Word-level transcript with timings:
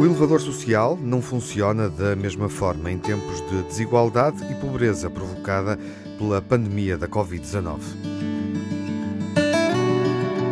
O 0.00 0.04
elevador 0.06 0.40
social 0.40 0.98
não 0.98 1.20
funciona 1.20 1.90
da 1.90 2.16
mesma 2.16 2.48
forma 2.48 2.90
em 2.90 2.96
tempos 2.96 3.46
de 3.50 3.62
desigualdade 3.64 4.42
e 4.50 4.54
pobreza 4.54 5.10
provocada 5.10 5.78
pela 6.16 6.40
pandemia 6.40 6.96
da 6.96 7.06
Covid-19. 7.06 7.80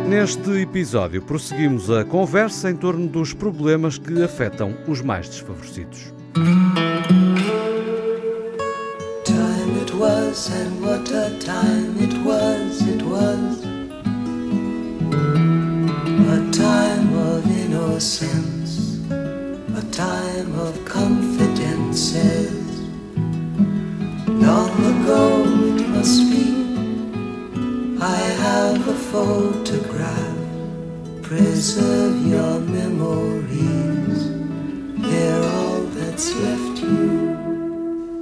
Neste 0.07 0.51
episódio, 0.51 1.23
prosseguimos 1.23 1.89
a 1.89 2.05
conversa 2.05 2.69
em 2.69 2.75
torno 2.75 3.07
dos 3.07 3.33
problemas 3.33 3.97
que 3.97 4.21
afetam 4.21 4.77
os 4.87 5.01
mais 5.01 5.27
desfavorecidos. 5.27 6.13
Time 9.23 9.81
it 9.81 9.91
was, 9.95 10.51
and 10.51 10.79
what 10.79 11.11
a 11.11 11.31
time 11.39 11.97
it 11.99 12.15
was, 12.23 12.81
it 12.87 13.03
was. 13.03 13.63
A 16.29 16.51
time 16.51 17.15
of 17.17 17.49
innocence, 17.49 18.48
have 28.39 28.87
a 28.87 28.93
photograph. 29.11 30.37
Preserve 31.21 32.25
your 32.25 32.59
memories, 32.61 34.19
they're 35.01 35.43
all 35.43 35.81
that's 35.97 36.33
left 36.35 36.81
you. 36.81 37.18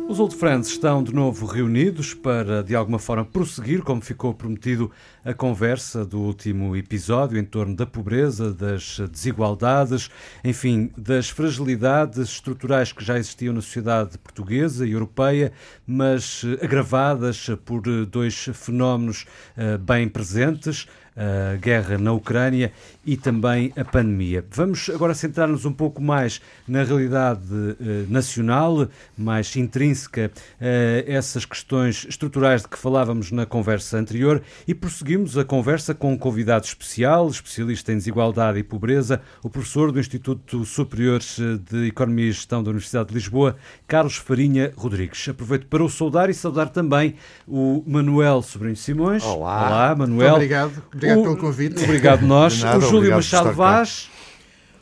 Os 0.09 0.21
Old 0.21 0.38
Friends 0.38 0.70
estão 0.70 1.03
de 1.03 1.13
novo 1.13 1.45
reunidos 1.45 2.13
para, 2.13 2.63
de 2.63 2.73
alguma 2.73 2.97
forma, 2.97 3.25
prosseguir, 3.25 3.81
como 3.81 4.02
ficou 4.02 4.33
prometido, 4.33 4.89
a 5.23 5.33
conversa 5.33 6.05
do 6.05 6.21
último 6.21 6.77
episódio 6.77 7.38
em 7.38 7.43
torno 7.43 7.75
da 7.75 7.85
pobreza, 7.85 8.53
das 8.53 8.99
desigualdades, 9.11 10.09
enfim, 10.45 10.89
das 10.97 11.30
fragilidades 11.30 12.30
estruturais 12.30 12.94
que 12.94 13.03
já 13.03 13.17
existiam 13.17 13.53
na 13.53 13.59
sociedade 13.59 14.17
portuguesa 14.17 14.88
e 14.88 14.94
europeia, 14.94 15.52
mas 15.86 16.42
eh, 16.45 16.64
agravadas 16.64 17.49
por 17.66 17.81
dois 18.05 18.49
fenómenos 18.53 19.25
uh, 19.58 19.77
bem 19.77 20.08
presentes 20.08 20.88
a 21.18 21.56
guerra 21.58 21.98
na 21.98 22.14
Ucrânia 22.14 22.72
e 23.04 23.18
também 23.18 23.73
a 23.76 23.84
pandemia. 23.84 24.46
Vamos 24.52 24.90
agora 24.90 25.16
centrar-nos 25.16 25.66
um 25.66 25.73
pouco 25.73 26.02
mais 26.02 26.40
na 26.68 26.84
realidade 26.84 27.42
eh, 27.52 28.06
nacional, 28.08 28.88
mais 29.18 29.56
intrínseca 29.56 30.30
a 30.60 31.10
essas 31.12 31.45
questões 31.45 32.06
estruturais 32.08 32.62
de 32.62 32.68
que 32.68 32.78
falávamos 32.78 33.32
na 33.32 33.45
conversa 33.45 33.98
anterior 33.98 34.44
e 34.68 34.76
prosseguimos 34.76 35.38
a 35.38 35.45
conversa 35.45 35.95
com 35.95 36.14
um 36.14 36.18
convidado 36.18 36.66
especial, 36.66 37.28
especialista 37.30 37.92
em 37.92 37.98
desigualdade 37.98 38.60
e 38.60 38.64
pobreza, 38.64 39.22
o 39.42 39.50
professor 39.50 39.92
do 39.92 40.00
Instituto 40.00 40.66
Superior 40.66 41.22
de 41.70 41.88
Economia 41.88 42.28
e 42.28 42.32
Gestão 42.32 42.62
da 42.62 42.70
Universidade 42.70 43.10
de 43.10 43.16
Lisboa, 43.16 43.56
Carlos 43.88 44.18
Farinha 44.18 44.73
Rodrigues. 44.76 45.28
Aproveito 45.30 45.66
para 45.68 45.84
o 45.84 45.90
saudar 45.90 46.30
e 46.30 46.34
saudar 46.34 46.70
também 46.70 47.16
o 47.48 47.84
Manuel 47.88 48.42
Sobrinho 48.42 48.76
Simões. 48.76 49.23
Olá. 49.23 49.68
Olá, 49.68 49.95
Manuel. 49.95 50.32
Muito 50.32 50.36
obrigado. 50.36 50.84
Obrigado 50.94 51.06
o... 51.16 51.23
pelo 51.23 51.38
convite. 51.38 51.83
Obrigado 51.83 52.25
nós. 52.25 52.61
Nada, 52.61 52.77
o 52.80 52.81
Júlio 52.81 53.11
Machado 53.11 53.53
Vaz. 53.53 54.09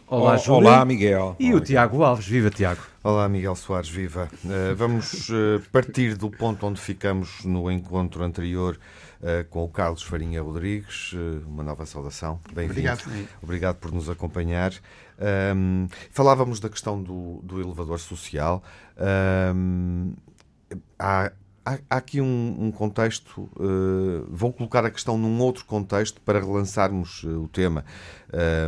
Olá, 0.08 0.38
Júlio. 0.38 0.68
Olá, 0.68 0.86
Miguel. 0.86 1.36
E 1.40 1.50
Olá, 1.50 1.58
o 1.58 1.62
Tiago 1.62 2.04
Alves. 2.04 2.28
Viva, 2.28 2.50
Tiago. 2.50 2.82
Olá, 3.04 3.28
Miguel 3.30 3.56
Soares, 3.56 3.90
viva. 3.90 4.30
Uh, 4.44 4.76
vamos 4.76 5.30
uh, 5.30 5.62
partir 5.72 6.16
do 6.16 6.30
ponto 6.30 6.66
onde 6.66 6.80
ficamos 6.80 7.44
no 7.44 7.70
encontro 7.72 8.24
anterior 8.24 8.80
uh, 9.22 9.48
com 9.50 9.64
o 9.64 9.68
Carlos 9.68 10.02
Farinha 10.02 10.42
Rodrigues. 10.42 11.14
uma 11.46 11.64
nova 11.64 11.86
saudação. 11.86 12.40
Bem-vindo. 12.52 12.80
Obrigado. 12.80 13.28
Obrigado 13.44 13.76
por 13.78 13.92
nos 13.92 14.10
acompanhar. 14.10 14.74
Um, 15.56 15.88
falávamos 16.12 16.60
da 16.60 16.70
questão 16.70 17.02
do, 17.02 17.40
do 17.44 17.62
elevador 17.62 18.00
social. 18.00 18.64
Um, 19.56 20.14
há 20.98 21.32
há, 21.66 21.80
aqui 21.90 22.22
um, 22.22 22.56
um 22.60 22.72
contexto. 22.72 23.50
Uh, 23.58 24.54
colocar 24.54 24.86
a 24.86 24.92
questão 24.92 25.18
num 25.18 25.40
outro 25.40 25.66
contexto 25.66 26.22
para 26.22 26.40
relançarmos 26.40 27.24
uh, 27.24 27.42
o 27.42 27.48
tema. 27.48 27.84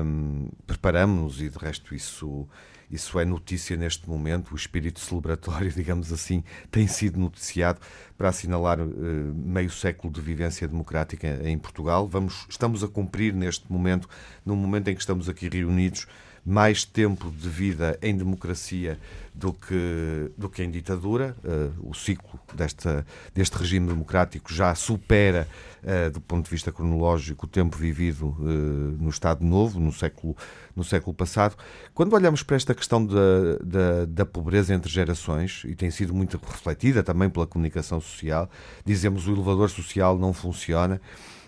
Um, 0.04 0.50
Preparamos-nos 0.66 1.42
e, 1.42 1.50
de 1.50 1.58
resto, 1.58 1.94
isso. 1.94 2.48
Isso 2.90 3.20
é 3.20 3.26
notícia 3.26 3.76
neste 3.76 4.10
momento, 4.10 4.54
o 4.54 4.56
espírito 4.56 5.02
celebratório, 5.02 5.70
digamos 5.76 6.14
assim, 6.14 6.42
tem 6.72 6.88
sido 6.88 7.20
noticiado 7.20 7.82
para 8.18 8.30
assinalar 8.30 8.80
uh, 8.80 8.88
meio 9.36 9.70
século 9.70 10.12
de 10.12 10.22
vivência 10.22 10.66
democrática 10.66 11.28
em 11.44 11.58
Portugal. 11.58 12.08
Vamos, 12.08 12.46
estamos 12.50 12.86
a 12.86 12.88
cumprir 12.88 13.34
neste 13.34 13.70
momento, 13.70 14.08
no 14.46 14.56
momento 14.56 14.88
em 14.88 14.96
que 14.96 15.02
estamos 15.02 15.28
aqui 15.28 15.50
reunidos, 15.50 16.08
mais 16.48 16.86
tempo 16.86 17.30
de 17.30 17.50
vida 17.50 18.00
em 18.02 18.16
democracia 18.16 18.98
do 19.36 19.52
que, 19.52 20.32
do 20.38 20.50
que 20.50 20.64
em 20.64 20.72
ditadura. 20.72 21.36
Uh, 21.44 21.90
o 21.90 21.94
ciclo 21.94 22.40
desta, 22.56 23.06
deste 23.36 23.58
regime 23.58 23.86
democrático 23.86 24.54
já 24.54 24.74
supera, 24.74 25.46
uh, 25.84 26.10
do 26.10 26.22
ponto 26.22 26.46
de 26.46 26.50
vista 26.50 26.72
cronológico, 26.72 27.46
o 27.46 27.50
tempo 27.50 27.76
vivido 27.76 28.28
uh, 28.40 28.44
no 28.44 29.10
Estado 29.10 29.44
Novo, 29.44 29.78
no 29.78 29.92
século, 29.92 30.38
no 30.74 30.86
século 30.86 31.14
passado. 31.14 31.58
Quando 31.94 32.14
olhamos 32.14 32.44
para 32.44 32.56
esta 32.56 32.74
questão 32.74 33.06
da, 33.06 33.58
da, 33.62 34.06
da 34.06 34.26
pobreza 34.26 34.74
entre 34.74 34.90
gerações, 34.90 35.64
e 35.66 35.76
tem 35.76 35.92
sido 35.92 36.14
muito 36.14 36.38
refletida 36.38 37.04
também 37.04 37.30
pela 37.30 37.46
comunicação 37.46 38.00
social, 38.00 38.50
dizemos 38.86 39.28
o 39.28 39.34
elevador 39.34 39.70
social 39.70 40.18
não 40.18 40.32
funciona, 40.32 41.02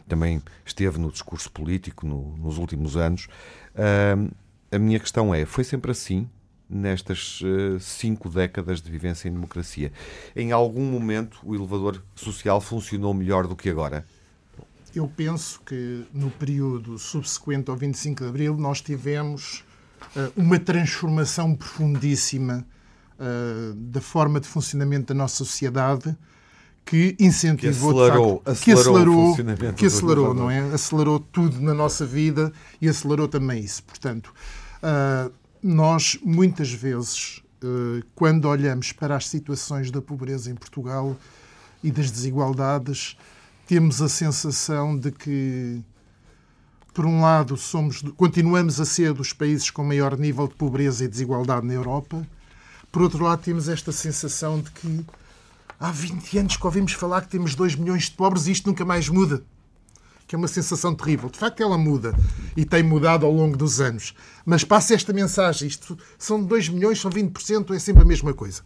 também 0.09 0.41
esteve 0.66 0.99
no 0.99 1.09
discurso 1.09 1.49
político 1.49 2.05
no, 2.05 2.35
nos 2.35 2.57
últimos 2.57 2.97
anos. 2.97 3.29
Uh, 3.73 4.29
a 4.72 4.80
minha 4.80 5.00
questão 5.00 5.34
é: 5.34 5.46
foi 5.46 5.63
sempre 5.63 5.91
assim 5.91 6.30
nestas 6.69 7.41
uh, 7.41 7.80
cinco 7.80 8.30
décadas 8.30 8.81
de 8.81 8.91
vivência 8.91 9.28
em 9.28 9.31
democracia? 9.31 9.91
Em 10.35 10.52
algum 10.52 10.85
momento 10.85 11.40
o 11.44 11.56
elevador 11.56 12.03
social 12.16 12.62
funcionou 12.62 13.13
melhor 13.13 13.47
do 13.47 13.56
que 13.56 13.69
agora? 13.69 14.06
Eu 14.94 15.08
penso 15.08 15.62
que 15.62 16.06
no 16.13 16.31
período 16.31 16.97
subsequente 16.97 17.69
ao 17.69 17.78
25 17.78 18.24
de 18.24 18.29
Abril 18.29 18.58
nós 18.58 18.81
tivemos 18.81 19.63
uh, 20.16 20.31
uma 20.35 20.59
transformação 20.59 21.56
profundíssima 21.56 22.66
uh, 23.19 23.74
da 23.74 24.02
forma 24.02 24.40
de 24.40 24.47
funcionamento 24.47 25.13
da 25.13 25.18
nossa 25.18 25.38
sociedade 25.38 26.16
que 26.85 27.16
incentivou 27.19 27.94
que 27.94 28.00
acelerou, 28.02 28.41
facto, 28.44 28.63
que 28.63 28.72
acelerou, 28.72 29.35
que 29.75 29.85
acelerou, 29.85 30.34
não 30.34 30.50
é? 30.50 30.59
Acelerou 30.74 31.19
tudo 31.19 31.62
na 31.62 31.74
nossa 31.74 32.03
vida 32.03 32.52
e 32.81 32.90
acelerou 32.90 33.28
também 33.28 33.63
isso. 33.63 33.84
Portanto, 33.84 34.34
uh, 34.84 35.31
nós 35.62 36.17
muitas 36.23 36.72
vezes, 36.72 37.41
uh, 37.63 38.03
quando 38.16 38.45
olhamos 38.45 38.91
para 38.91 39.16
as 39.16 39.28
situações 39.28 39.91
da 39.91 40.01
pobreza 40.01 40.51
em 40.51 40.56
Portugal 40.56 41.16
e 41.84 41.91
das 41.91 42.12
desigualdades, 42.12 43.17
temos 43.67 44.01
a 44.01 44.09
sensação 44.09 44.97
de 44.97 45.12
que, 45.12 45.81
por 46.94 47.06
um 47.06 47.22
lado, 47.22 47.56
somos, 47.56 48.01
continuamos 48.17 48.79
a 48.79 48.85
ser 48.85 49.13
dos 49.13 49.31
países 49.31 49.69
com 49.69 49.84
maior 49.84 50.17
nível 50.17 50.47
de 50.47 50.56
pobreza 50.56 51.06
e 51.06 51.07
desigualdade 51.07 51.67
na 51.67 51.73
Europa. 51.73 52.25
Por 52.91 53.03
outro 53.03 53.23
lado, 53.23 53.44
temos 53.44 53.69
esta 53.69 53.91
sensação 53.91 54.59
de 54.59 54.72
que 54.72 55.06
há 55.79 55.91
20 55.91 56.38
anos 56.40 56.57
que 56.57 56.66
ouvimos 56.66 56.94
falar 56.94 57.22
que 57.22 57.29
temos 57.29 57.53
2 57.53 57.75
milhões 57.75 58.06
de 58.06 58.11
pobres 58.11 58.47
e 58.47 58.51
isto 58.51 58.67
nunca 58.67 58.84
mais 58.84 59.07
muda. 59.07 59.44
Que 60.29 60.35
é 60.35 60.38
uma 60.38 60.47
sensação 60.47 60.94
terrível. 60.94 61.28
De 61.28 61.40
facto, 61.40 61.63
ela 61.63 61.75
muda 61.75 62.13
e 62.56 62.63
tem 62.63 62.84
mudado 62.84 63.25
ao 63.25 63.31
longo 63.31 63.57
dos 63.57 63.81
anos. 63.81 64.13
Mas 64.45 64.63
passa 64.63 64.94
esta 64.94 65.12
mensagem: 65.12 65.67
isto 65.67 65.97
são 66.19 66.44
2 66.44 66.69
milhões, 66.69 67.01
são 67.01 67.09
20%, 67.09 67.75
é 67.75 67.79
sempre 67.79 68.03
a 68.03 68.06
mesma 68.06 68.31
coisa. 68.31 68.62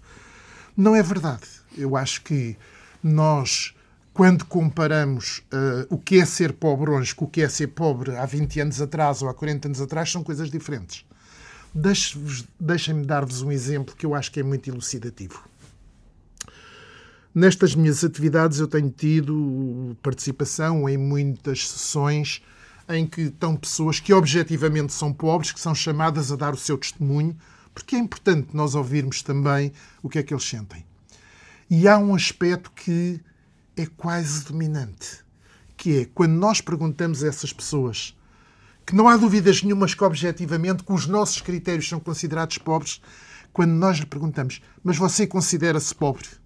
Não 0.75 0.93
é 0.93 1.01
verdade. 1.01 1.47
Eu 1.77 1.95
acho 1.95 2.21
que 2.21 2.57
nós, 3.01 3.73
quando 4.13 4.43
comparamos 4.43 5.41
uh, 5.53 5.87
o 5.89 5.97
que 5.97 6.19
é 6.19 6.25
ser 6.25 6.51
pobre 6.51 6.91
hoje 6.91 7.15
com 7.15 7.23
o 7.23 7.29
que 7.29 7.41
é 7.41 7.47
ser 7.47 7.67
pobre 7.67 8.13
há 8.17 8.25
20 8.25 8.59
anos 8.59 8.81
atrás 8.81 9.21
ou 9.21 9.29
há 9.29 9.33
40 9.33 9.69
anos 9.69 9.79
atrás, 9.79 10.11
são 10.11 10.21
coisas 10.21 10.51
diferentes. 10.51 11.05
Deixem-me 12.59 13.05
dar-vos 13.05 13.41
um 13.41 13.49
exemplo 13.49 13.95
que 13.95 14.05
eu 14.05 14.13
acho 14.13 14.29
que 14.33 14.41
é 14.41 14.43
muito 14.43 14.69
elucidativo. 14.69 15.41
Nestas 17.35 17.73
minhas 17.73 18.03
atividades 18.03 18.59
eu 18.59 18.67
tenho 18.67 18.91
tido 18.91 19.97
participação 20.03 20.87
em 20.87 20.97
muitas 20.97 21.67
sessões 21.67 22.43
em 22.87 23.07
que 23.07 23.21
estão 23.21 23.55
pessoas 23.55 23.99
que 23.99 24.13
objetivamente 24.13 24.93
são 24.93 25.11
pobres, 25.11 25.51
que 25.51 25.59
são 25.59 25.73
chamadas 25.73 26.31
a 26.31 26.35
dar 26.35 26.53
o 26.53 26.57
seu 26.57 26.77
testemunho, 26.77 27.35
porque 27.73 27.95
é 27.95 27.99
importante 27.99 28.49
nós 28.53 28.75
ouvirmos 28.75 29.23
também 29.23 29.73
o 30.03 30.09
que 30.09 30.19
é 30.19 30.23
que 30.23 30.31
eles 30.31 30.47
sentem. 30.47 30.85
E 31.67 31.87
há 31.87 31.97
um 31.97 32.13
aspecto 32.13 32.69
que 32.69 33.19
é 33.75 33.87
quase 33.87 34.45
dominante, 34.45 35.23
que 35.75 36.01
é 36.01 36.05
quando 36.05 36.33
nós 36.33 36.61
perguntamos 36.61 37.23
a 37.23 37.27
essas 37.27 37.51
pessoas 37.51 38.15
que 38.85 38.93
não 38.93 39.07
há 39.07 39.17
dúvidas 39.17 39.63
nenhumas 39.63 39.95
que 39.95 40.03
objetivamente 40.03 40.83
que 40.83 40.93
os 40.93 41.07
nossos 41.07 41.41
critérios 41.41 41.89
são 41.89 41.99
considerados 41.99 42.59
pobres, 42.59 43.01
quando 43.51 43.71
nós 43.71 43.97
lhe 43.97 44.05
perguntamos, 44.05 44.61
mas 44.83 44.97
você 44.97 45.25
considera-se 45.25 45.95
pobre? 45.95 46.42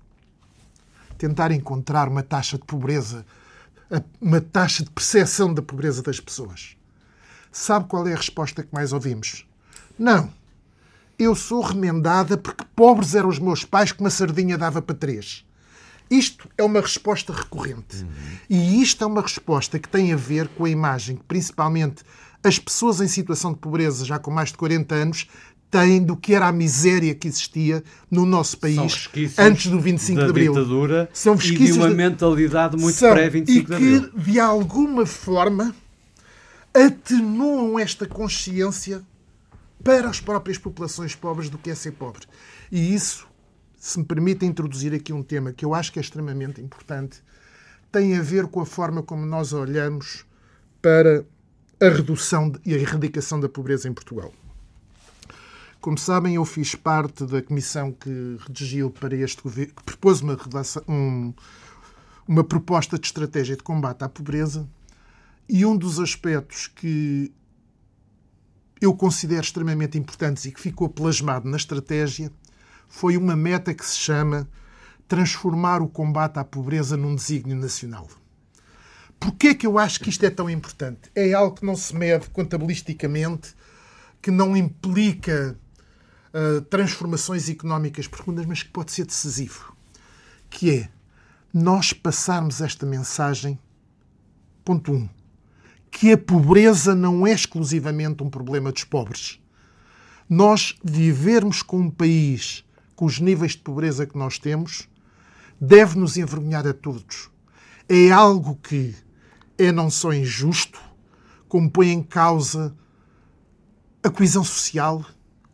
Tentar 1.18 1.52
encontrar 1.52 2.08
uma 2.08 2.24
taxa 2.24 2.58
de 2.58 2.64
pobreza, 2.64 3.26
uma 4.22 4.42
taxa 4.42 4.84
de 4.84 4.90
percepção 4.90 5.54
da 5.54 5.62
pobreza 5.62 6.02
das 6.02 6.20
pessoas. 6.20 6.76
Sabe 7.52 7.88
qual 7.88 8.08
é 8.08 8.14
a 8.14 8.18
resposta 8.18 8.64
que 8.64 8.74
mais 8.74 8.94
ouvimos? 8.94 9.46
Não. 9.98 10.30
eu 11.18 11.34
sou 11.34 11.62
remendada 11.62 12.38
porque 12.38 12.64
pobres 12.76 13.16
eram 13.16 13.30
os 13.30 13.40
meus 13.40 13.66
pais 13.66 13.92
que 13.92 14.00
uma 14.00 14.10
sardinha 14.10 14.58
dava 14.58 14.82
para 14.82 14.96
três. 14.96 15.44
Isto 16.10 16.48
é 16.58 16.64
uma 16.64 16.80
resposta 16.80 17.34
recorrente. 17.34 17.98
Uhum. 17.98 18.10
E 18.50 18.82
isto 18.82 19.04
é 19.04 19.08
uma 19.08 19.22
resposta 19.22 19.80
que 19.80 19.90
tem 19.90 20.14
a 20.14 20.16
ver 20.16 20.48
com 20.50 20.66
a 20.66 20.70
imagem 20.70 21.18
que, 21.18 21.24
principalmente, 21.24 22.04
as 22.44 22.60
pessoas 22.60 23.02
em 23.02 23.08
situação 23.08 23.52
de 23.52 23.60
pobreza, 23.60 24.06
já 24.06 24.20
com 24.20 24.32
mais 24.32 24.50
de 24.50 24.58
40 24.58 24.96
anos, 24.96 25.28
têm 25.70 26.04
do 26.04 26.16
que 26.16 26.34
era 26.34 26.48
a 26.48 26.52
miséria 26.52 27.14
que 27.14 27.28
existia 27.28 27.84
no 28.10 28.26
nosso 28.26 28.58
país 28.58 29.10
antes 29.38 29.68
do 29.68 29.80
25 29.80 30.24
de 30.24 30.30
Abril. 30.30 30.54
Ditadura 30.54 31.10
São 31.14 31.36
resquícios 31.36 31.70
e 31.70 31.74
de 31.74 31.80
uma 31.80 31.90
mentalidade 31.90 32.78
muito 32.78 32.98
pré-25 32.98 33.46
de 33.46 33.74
Abril. 33.74 33.98
E 33.98 34.02
que, 34.02 34.32
de 34.32 34.40
alguma 34.40 35.06
forma, 35.06 35.76
atenuam 36.74 37.78
esta 37.78 38.06
consciência 38.06 39.02
para 39.84 40.10
as 40.10 40.20
próprias 40.20 40.58
populações 40.58 41.16
pobres 41.16 41.50
do 41.50 41.58
que 41.58 41.70
é 41.70 41.76
ser 41.76 41.92
pobre. 41.92 42.24
E 42.72 42.94
isso, 42.94 43.28
se 43.78 44.00
me 44.00 44.06
permite 44.06 44.46
introduzir 44.46 44.94
aqui 44.94 45.14
um 45.14 45.24
tema 45.24 45.54
que 45.54 45.66
eu 45.66 45.74
acho 45.74 45.92
que 45.92 46.00
é 46.00 46.02
extremamente 46.02 46.62
importante, 46.62 47.22
tem 47.92 48.18
a 48.18 48.22
ver 48.22 48.48
com 48.48 48.62
a 48.62 48.66
forma 48.66 49.02
como 49.02 49.26
nós 49.26 49.54
olhamos 49.54 50.26
para 50.82 51.26
a 51.80 51.90
redução 51.90 52.52
e 52.66 52.74
a 52.74 52.78
erradicação 52.78 53.40
da 53.40 53.48
pobreza 53.48 53.88
em 53.88 53.94
Portugal. 53.94 54.34
Como 55.80 55.98
sabem, 55.98 56.36
eu 56.36 56.46
fiz 56.46 56.76
parte 56.76 57.26
da 57.26 57.42
comissão 57.42 57.92
que 57.92 58.38
redigiu 58.46 58.90
para 58.90 59.16
este 59.16 59.42
governo, 59.42 59.74
que 59.76 59.84
propôs 59.84 60.22
uma, 60.22 60.38
um, 60.88 61.34
uma 62.28 62.44
proposta 62.44 62.98
de 62.98 63.06
estratégia 63.06 63.56
de 63.56 63.64
combate 63.64 64.04
à 64.04 64.10
pobreza, 64.10 64.68
e 65.48 65.66
um 65.66 65.78
dos 65.78 66.00
aspectos 66.00 66.68
que 66.68 67.32
eu 68.82 68.94
considero 68.94 69.42
extremamente 69.42 69.98
importantes 69.98 70.46
e 70.46 70.52
que 70.52 70.60
ficou 70.60 70.90
plasmado 70.90 71.50
na 71.50 71.58
estratégia 71.58 72.32
foi 72.88 73.18
uma 73.18 73.36
meta 73.36 73.74
que 73.74 73.86
se 73.86 73.98
chama 73.98 74.48
transformar 75.08 75.82
o 75.82 75.88
combate 75.88 76.38
à 76.38 76.44
pobreza 76.44 76.98
num 76.98 77.16
desígnio 77.16 77.56
nacional. 77.56 78.08
Porquê 79.20 79.50
é 79.50 79.56
que 79.56 79.66
eu 79.66 79.80
acho 79.80 80.00
que 80.00 80.10
isto 80.10 80.26
é 80.26 80.30
tão 80.30 80.50
importante? 80.50 81.10
É 81.16 81.34
algo 81.34 81.56
que 81.56 81.66
não 81.66 81.76
se 81.76 81.96
mede 81.96 82.30
contabilisticamente, 82.30 83.56
que 84.22 84.30
não 84.30 84.56
implica 84.56 85.58
uh, 86.38 86.62
transformações 86.62 87.50
económicas 87.50 88.08
profundas, 88.08 88.46
mas 88.46 88.62
que 88.62 88.70
pode 88.70 88.92
ser 88.92 89.06
decisivo. 89.06 89.76
Que 90.50 90.72
é 90.72 90.90
nós 91.54 91.94
passarmos 91.94 92.62
esta 92.62 92.86
mensagem, 92.86 93.60
ponto 94.64 94.92
1, 94.92 94.96
um, 94.96 95.10
que 95.90 96.12
a 96.12 96.18
pobreza 96.18 96.94
não 96.94 97.26
é 97.26 97.32
exclusivamente 97.32 98.22
um 98.22 98.30
problema 98.30 98.72
dos 98.72 98.84
pobres. 98.84 99.40
Nós 100.30 100.76
vivermos 100.84 101.62
com 101.62 101.80
um 101.80 101.90
país 101.90 102.64
com 102.96 103.06
os 103.06 103.20
níveis 103.20 103.54
de 103.54 103.60
pobreza 103.60 104.06
que 104.06 104.18
nós 104.18 104.38
temos 104.38 104.90
deve 105.60 105.98
nos 105.98 106.18
envergonhar 106.18 106.68
a 106.68 106.74
todos. 106.74 107.30
É 107.88 108.12
algo 108.12 108.56
que 108.56 108.94
é 109.58 109.72
não 109.72 109.90
só 109.90 110.14
injusto, 110.14 110.80
como 111.48 111.70
põe 111.70 111.90
em 111.90 112.04
causa 112.04 112.76
a 114.04 114.10
coesão 114.10 114.44
social, 114.44 115.06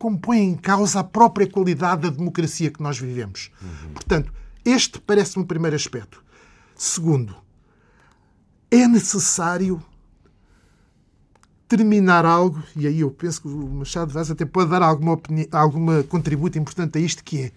como 0.04 0.18
põe 0.18 0.40
em 0.40 0.54
causa 0.54 1.00
a 1.00 1.02
própria 1.02 1.50
qualidade 1.50 2.02
da 2.02 2.10
democracia 2.10 2.70
que 2.70 2.82
nós 2.82 2.98
vivemos. 2.98 3.50
Uhum. 3.62 3.94
Portanto, 3.94 4.30
este 4.62 5.00
parece-me 5.00 5.44
o 5.44 5.46
primeiro 5.46 5.74
aspecto. 5.74 6.22
Segundo, 6.76 7.34
é 8.70 8.86
necessário 8.86 9.82
terminar 11.66 12.26
algo, 12.26 12.62
e 12.76 12.86
aí 12.86 13.00
eu 13.00 13.10
penso 13.10 13.40
que 13.40 13.48
o 13.48 13.66
Machado 13.66 14.12
Vaz 14.12 14.30
até 14.30 14.44
pode 14.44 14.68
dar 14.68 14.82
alguma, 14.82 15.18
alguma 15.50 16.02
contributo 16.02 16.58
importante 16.58 16.98
a 16.98 17.00
isto, 17.00 17.24
que 17.24 17.50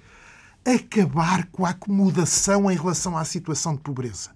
é 0.63 0.73
acabar 0.73 1.47
com 1.47 1.65
a 1.65 1.71
acomodação 1.71 2.71
em 2.71 2.77
relação 2.77 3.17
à 3.17 3.25
situação 3.25 3.75
de 3.75 3.81
pobreza. 3.81 4.29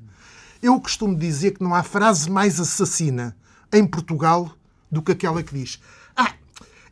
Eu 0.61 0.77
costumo 0.81 1.17
dizer 1.17 1.51
que 1.51 1.63
não 1.63 1.73
há 1.73 1.81
frase 1.81 2.29
mais 2.29 2.59
assassina 2.59 3.37
em 3.71 3.87
Portugal 3.87 4.51
do 4.91 5.01
que 5.01 5.13
aquela 5.13 5.41
que 5.41 5.55
diz: 5.55 5.79
Ah, 6.13 6.33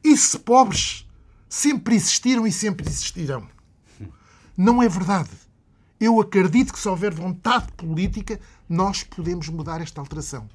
e 0.01 0.15
se 0.15 0.39
pobres 0.39 1.08
sempre 1.49 1.95
existiram 1.95 2.45
e 2.45 2.51
sempre 2.51 2.87
existirão. 2.87 3.47
Não 4.55 4.83
é 4.83 4.87
verdade. 4.87 5.31
Eu 5.99 6.21
acredito 6.21 6.71
que 6.71 6.79
se 6.79 6.87
houver 6.87 7.13
vontade 7.13 7.71
política, 7.73 8.39
nós 8.69 9.03
podemos 9.03 9.49
mudar 9.49 9.81
esta 9.81 9.99
alteração. 9.99 10.47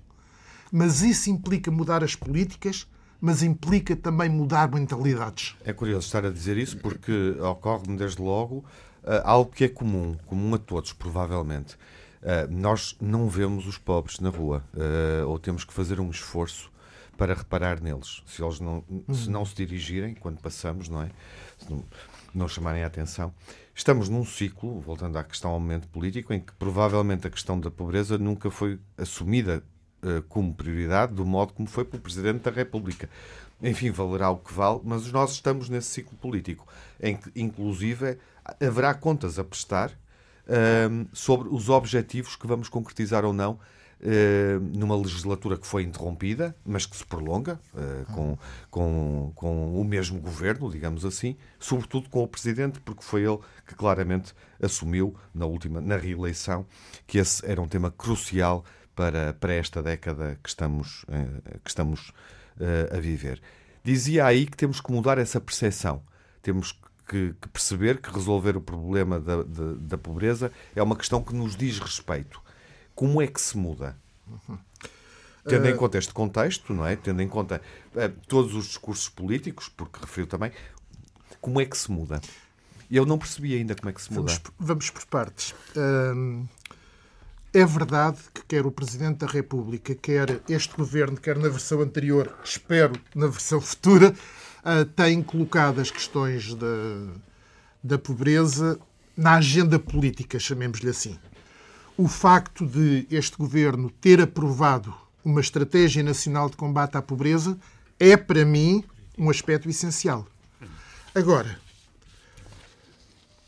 Mas 0.72 1.02
isso 1.02 1.28
implica 1.28 1.70
mudar 1.70 2.02
as 2.02 2.14
políticas, 2.14 2.86
mas 3.20 3.42
implica 3.42 3.94
também 3.96 4.28
mudar 4.28 4.70
mentalidades. 4.70 5.54
É 5.64 5.72
curioso 5.72 6.06
estar 6.06 6.24
a 6.24 6.30
dizer 6.30 6.56
isso 6.56 6.78
porque 6.78 7.36
ocorre-me 7.40 7.96
desde 7.96 8.22
logo 8.22 8.56
uh, 8.56 8.64
algo 9.24 9.50
que 9.50 9.64
é 9.64 9.68
comum, 9.68 10.16
comum 10.26 10.54
a 10.54 10.58
todos, 10.58 10.92
provavelmente. 10.92 11.74
Uh, 12.22 12.50
nós 12.50 12.96
não 13.00 13.28
vemos 13.28 13.66
os 13.66 13.76
pobres 13.76 14.18
na 14.20 14.30
rua, 14.30 14.64
uh, 14.74 15.28
ou 15.28 15.38
temos 15.38 15.64
que 15.64 15.74
fazer 15.74 16.00
um 16.00 16.10
esforço 16.10 16.70
para 17.16 17.34
reparar 17.34 17.80
neles. 17.80 18.22
Se 18.26 18.42
eles 18.42 18.60
não, 18.60 18.84
uhum. 18.88 19.14
se 19.14 19.30
não 19.30 19.44
se 19.44 19.54
dirigirem 19.54 20.14
quando 20.14 20.40
passamos, 20.40 20.88
não 20.88 21.02
é? 21.02 21.10
Se 21.58 21.70
não, 21.70 21.84
não 22.34 22.48
chamarem 22.48 22.82
a 22.82 22.86
atenção. 22.86 23.32
Estamos 23.74 24.08
num 24.08 24.24
ciclo, 24.24 24.80
voltando 24.80 25.18
à 25.18 25.24
questão 25.24 25.50
ao 25.50 25.60
momento 25.60 25.88
político, 25.88 26.32
em 26.32 26.40
que 26.40 26.52
provavelmente 26.54 27.26
a 27.26 27.30
questão 27.30 27.58
da 27.58 27.70
pobreza 27.70 28.16
nunca 28.18 28.50
foi 28.50 28.78
assumida 28.96 29.64
uh, 30.02 30.22
como 30.28 30.54
prioridade 30.54 31.14
do 31.14 31.24
modo 31.24 31.52
como 31.52 31.68
foi 31.68 31.84
pelo 31.84 32.02
Presidente 32.02 32.42
da 32.42 32.50
República. 32.50 33.08
Enfim, 33.62 33.90
valerá 33.90 34.30
o 34.30 34.36
que 34.36 34.52
vale, 34.52 34.80
mas 34.84 35.10
nós 35.10 35.32
estamos 35.32 35.68
nesse 35.68 35.88
ciclo 35.88 36.16
político, 36.18 36.66
em 37.00 37.16
que, 37.16 37.30
inclusive, 37.34 38.18
haverá 38.60 38.92
contas 38.94 39.38
a 39.38 39.44
prestar 39.44 39.90
uh, 39.90 41.08
sobre 41.12 41.48
os 41.48 41.68
objetivos 41.68 42.36
que 42.36 42.46
vamos 42.46 42.68
concretizar 42.68 43.24
ou 43.24 43.32
não 43.32 43.58
numa 44.72 44.96
legislatura 44.96 45.56
que 45.56 45.66
foi 45.66 45.82
interrompida, 45.82 46.54
mas 46.64 46.84
que 46.84 46.96
se 46.96 47.04
prolonga 47.04 47.58
uh, 47.72 48.12
com, 48.12 48.38
com, 48.70 49.32
com 49.34 49.80
o 49.80 49.84
mesmo 49.84 50.20
governo, 50.20 50.70
digamos 50.70 51.04
assim, 51.04 51.36
sobretudo 51.58 52.10
com 52.10 52.22
o 52.22 52.28
Presidente, 52.28 52.80
porque 52.80 53.02
foi 53.02 53.22
ele 53.22 53.38
que 53.66 53.74
claramente 53.74 54.34
assumiu 54.62 55.14
na 55.34 55.46
última, 55.46 55.80
na 55.80 55.96
reeleição, 55.96 56.66
que 57.06 57.18
esse 57.18 57.44
era 57.46 57.60
um 57.60 57.68
tema 57.68 57.90
crucial 57.90 58.64
para, 58.94 59.32
para 59.32 59.54
esta 59.54 59.82
década 59.82 60.38
que 60.42 60.48
estamos, 60.48 61.04
uh, 61.04 61.60
que 61.62 61.70
estamos 61.70 62.12
a 62.92 63.00
viver. 63.00 63.42
Dizia 63.82 64.26
aí 64.26 64.46
que 64.46 64.56
temos 64.56 64.80
que 64.80 64.92
mudar 64.92 65.18
essa 65.18 65.40
percepção. 65.40 66.04
Temos 66.40 66.70
que, 67.08 67.34
que 67.40 67.48
perceber 67.48 68.00
que 68.00 68.10
resolver 68.10 68.56
o 68.56 68.60
problema 68.60 69.18
da, 69.18 69.42
da, 69.42 69.74
da 69.76 69.98
pobreza 69.98 70.52
é 70.74 70.82
uma 70.82 70.94
questão 70.94 71.20
que 71.20 71.34
nos 71.34 71.56
diz 71.56 71.80
respeito 71.80 72.43
como 72.94 73.20
é 73.20 73.26
que 73.26 73.40
se 73.40 73.56
muda? 73.56 73.96
Uhum. 74.26 74.58
Tendo 75.46 75.68
em 75.68 75.76
conta 75.76 75.98
este 75.98 76.12
contexto, 76.12 76.72
não 76.72 76.86
é? 76.86 76.96
Tendo 76.96 77.20
em 77.20 77.28
conta 77.28 77.60
uh, 77.94 78.08
todos 78.26 78.54
os 78.54 78.66
discursos 78.66 79.08
políticos, 79.08 79.68
porque 79.68 80.00
referiu 80.00 80.26
também, 80.26 80.50
como 81.40 81.60
é 81.60 81.66
que 81.66 81.76
se 81.76 81.90
muda? 81.90 82.20
Eu 82.90 83.04
não 83.04 83.18
percebi 83.18 83.54
ainda 83.54 83.74
como 83.74 83.90
é 83.90 83.92
que 83.92 84.00
se 84.00 84.12
muda. 84.12 84.32
Vamos, 84.32 84.42
vamos 84.58 84.90
por 84.90 85.04
partes. 85.06 85.54
Uh, 85.76 86.48
é 87.52 87.64
verdade 87.64 88.18
que 88.32 88.42
quer 88.46 88.64
o 88.64 88.70
Presidente 88.70 89.18
da 89.18 89.26
República, 89.26 89.94
quer 89.94 90.40
este 90.48 90.74
governo, 90.74 91.16
quer 91.16 91.36
na 91.36 91.48
versão 91.48 91.80
anterior, 91.82 92.34
espero 92.42 92.94
na 93.14 93.26
versão 93.26 93.60
futura, 93.60 94.14
uh, 94.64 94.84
tem 94.96 95.22
colocado 95.22 95.78
as 95.78 95.90
questões 95.90 96.54
da, 96.54 96.66
da 97.82 97.98
pobreza 97.98 98.78
na 99.14 99.34
agenda 99.34 99.78
política, 99.78 100.38
chamemos-lhe 100.38 100.88
assim 100.88 101.18
o 101.96 102.08
facto 102.08 102.66
de 102.66 103.06
este 103.10 103.36
governo 103.36 103.88
ter 103.88 104.20
aprovado 104.20 104.94
uma 105.24 105.40
estratégia 105.40 106.02
nacional 106.02 106.50
de 106.50 106.56
combate 106.56 106.96
à 106.96 107.02
pobreza 107.02 107.58
é, 107.98 108.16
para 108.16 108.44
mim, 108.44 108.84
um 109.16 109.30
aspecto 109.30 109.68
essencial. 109.68 110.26
Agora, 111.14 111.58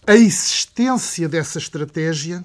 a 0.07 0.15
existência 0.15 1.29
dessa 1.29 1.59
estratégia 1.59 2.45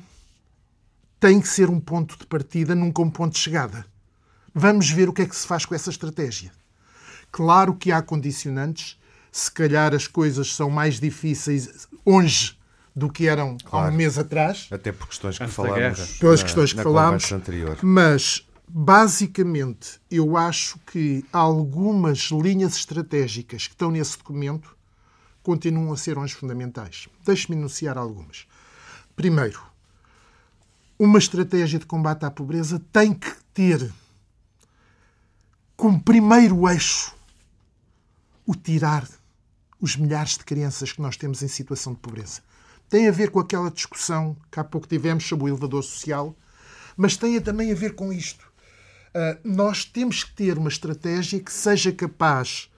tem 1.19 1.39
que 1.39 1.47
ser 1.47 1.69
um 1.69 1.79
ponto 1.79 2.17
de 2.17 2.25
partida, 2.25 2.73
nunca 2.73 3.03
um 3.03 3.09
ponto 3.09 3.33
de 3.33 3.39
chegada. 3.39 3.85
Vamos 4.53 4.89
ver 4.89 5.07
o 5.07 5.13
que 5.13 5.21
é 5.21 5.25
que 5.27 5.35
se 5.35 5.45
faz 5.45 5.65
com 5.65 5.75
essa 5.75 5.91
estratégia. 5.91 6.51
Claro 7.31 7.75
que 7.75 7.91
há 7.91 8.01
condicionantes, 8.01 8.99
se 9.31 9.49
calhar 9.51 9.93
as 9.93 10.07
coisas 10.07 10.53
são 10.53 10.69
mais 10.69 10.99
difíceis 10.99 11.87
hoje 12.03 12.57
do 12.95 13.09
que 13.09 13.27
eram 13.27 13.57
claro. 13.63 13.87
há 13.87 13.89
um 13.89 13.95
mês 13.95 14.17
atrás. 14.17 14.67
Até 14.71 14.91
por 14.91 15.07
questões 15.07 15.37
que 15.37 15.47
falámos. 15.47 16.17
Pelas 16.17 16.43
questões 16.43 16.73
que 16.73 16.83
falámos. 16.83 17.31
Anterior. 17.31 17.77
Mas, 17.81 18.45
basicamente, 18.67 19.99
eu 20.09 20.35
acho 20.35 20.77
que 20.91 21.25
algumas 21.31 22.29
linhas 22.31 22.75
estratégicas 22.75 23.67
que 23.67 23.73
estão 23.73 23.91
nesse 23.91 24.17
documento 24.17 24.75
continuam 25.41 25.91
a 25.91 25.97
ser 25.97 26.17
as 26.17 26.31
fundamentais. 26.31 27.07
Deixe-me 27.25 27.57
enunciar 27.57 27.97
algumas. 27.97 28.45
Primeiro, 29.15 29.61
uma 30.99 31.17
estratégia 31.17 31.79
de 31.79 31.85
combate 31.85 32.25
à 32.25 32.31
pobreza 32.31 32.81
tem 32.91 33.13
que 33.13 33.33
ter 33.53 33.91
como 35.75 35.99
primeiro 35.99 36.69
eixo 36.69 37.15
o 38.45 38.53
tirar 38.53 39.07
os 39.79 39.95
milhares 39.95 40.37
de 40.37 40.43
crianças 40.43 40.91
que 40.91 41.01
nós 41.01 41.17
temos 41.17 41.41
em 41.41 41.47
situação 41.47 41.93
de 41.93 41.99
pobreza. 41.99 42.41
Tem 42.91 43.07
a 43.07 43.11
ver 43.11 43.31
com 43.31 43.39
aquela 43.39 43.71
discussão 43.71 44.35
que 44.51 44.59
há 44.59 44.65
pouco 44.65 44.85
tivemos 44.85 45.25
sobre 45.25 45.45
o 45.45 45.47
elevador 45.47 45.81
social, 45.81 46.35
mas 46.97 47.15
tem 47.15 47.39
também 47.39 47.71
a 47.71 47.75
ver 47.75 47.95
com 47.95 48.11
isto. 48.11 48.45
Uh, 49.15 49.39
nós 49.45 49.85
temos 49.85 50.25
que 50.25 50.33
ter 50.33 50.57
uma 50.57 50.67
estratégia 50.67 51.39
que 51.39 51.53
seja 51.53 51.93
capaz 51.93 52.69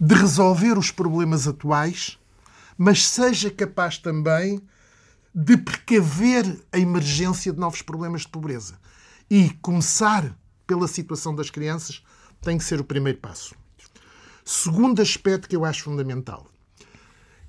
de 0.00 0.16
resolver 0.16 0.76
os 0.76 0.90
problemas 0.90 1.46
atuais, 1.46 2.18
mas 2.76 3.06
seja 3.06 3.48
capaz 3.48 3.98
também 3.98 4.60
de 5.32 5.56
precaver 5.56 6.60
a 6.72 6.78
emergência 6.80 7.52
de 7.52 7.60
novos 7.60 7.82
problemas 7.82 8.22
de 8.22 8.28
pobreza. 8.28 8.76
E 9.30 9.50
começar 9.62 10.36
pela 10.66 10.88
situação 10.88 11.32
das 11.32 11.50
crianças 11.50 12.02
tem 12.40 12.58
que 12.58 12.64
ser 12.64 12.80
o 12.80 12.84
primeiro 12.84 13.20
passo. 13.20 13.54
Segundo 14.44 15.00
aspecto 15.00 15.48
que 15.48 15.54
eu 15.54 15.64
acho 15.64 15.84
fundamental. 15.84 16.48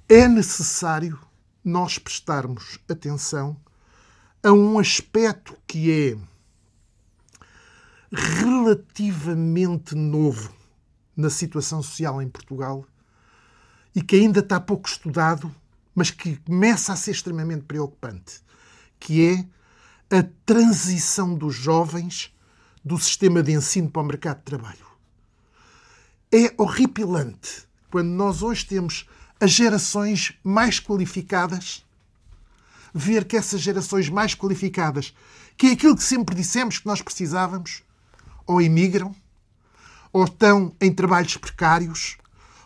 É 0.07 0.27
necessário 0.27 1.19
nós 1.67 1.99
prestarmos 1.99 2.79
atenção 2.89 3.57
a 4.41 4.51
um 4.51 4.79
aspecto 4.79 5.57
que 5.67 5.91
é 5.91 6.17
relativamente 8.11 9.93
novo 9.93 10.53
na 11.15 11.29
situação 11.29 11.83
social 11.83 12.21
em 12.21 12.29
Portugal 12.29 12.85
e 13.93 14.01
que 14.01 14.15
ainda 14.15 14.39
está 14.39 14.59
pouco 14.59 14.87
estudado, 14.87 15.53
mas 15.93 16.09
que 16.09 16.37
começa 16.37 16.93
a 16.93 16.95
ser 16.95 17.11
extremamente 17.11 17.63
preocupante, 17.63 18.41
que 18.99 19.45
é 20.09 20.17
a 20.17 20.23
transição 20.45 21.35
dos 21.35 21.53
jovens 21.53 22.33
do 22.83 22.97
sistema 22.97 23.43
de 23.43 23.51
ensino 23.51 23.89
para 23.89 24.03
o 24.03 24.05
mercado 24.05 24.37
de 24.37 24.43
trabalho. 24.43 24.87
É 26.31 26.53
horripilante 26.57 27.67
quando 27.91 28.07
nós 28.07 28.41
hoje 28.41 28.65
temos 28.65 29.05
as 29.39 29.51
gerações 29.51 30.33
mais 30.43 30.79
qualificadas, 30.79 31.85
ver 32.93 33.25
que 33.25 33.37
essas 33.37 33.61
gerações 33.61 34.09
mais 34.09 34.33
qualificadas, 34.33 35.13
que 35.55 35.67
é 35.67 35.71
aquilo 35.71 35.95
que 35.95 36.03
sempre 36.03 36.35
dissemos 36.35 36.79
que 36.79 36.87
nós 36.87 37.01
precisávamos, 37.01 37.83
ou 38.45 38.61
imigram, 38.61 39.15
ou 40.11 40.23
estão 40.23 40.73
em 40.81 40.91
trabalhos 40.91 41.37
precários, 41.37 42.17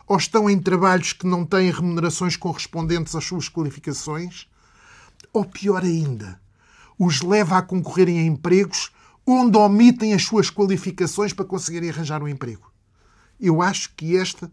ou 0.08 0.18
estão 0.18 0.50
em 0.50 0.60
trabalhos 0.60 1.14
que 1.14 1.26
não 1.26 1.46
têm 1.46 1.72
remunerações 1.72 2.36
correspondentes 2.36 3.16
às 3.16 3.26
suas 3.26 3.50
qualificações, 3.50 4.48
ou 5.34 5.46
pior 5.46 5.84
ainda, 5.84 6.40
os 6.98 7.22
leva 7.22 7.58
a 7.58 7.62
concorrerem 7.62 8.20
a 8.20 8.24
empregos 8.24 8.92
onde 9.26 9.58
omitem 9.58 10.14
as 10.14 10.24
suas 10.24 10.50
qualificações 10.50 11.34
para 11.34 11.46
conseguirem 11.46 11.90
arranjar 11.90 12.22
um 12.22 12.28
emprego. 12.28 12.72
Eu 13.40 13.62
acho 13.62 13.94
que 13.96 14.18
esta 14.18 14.52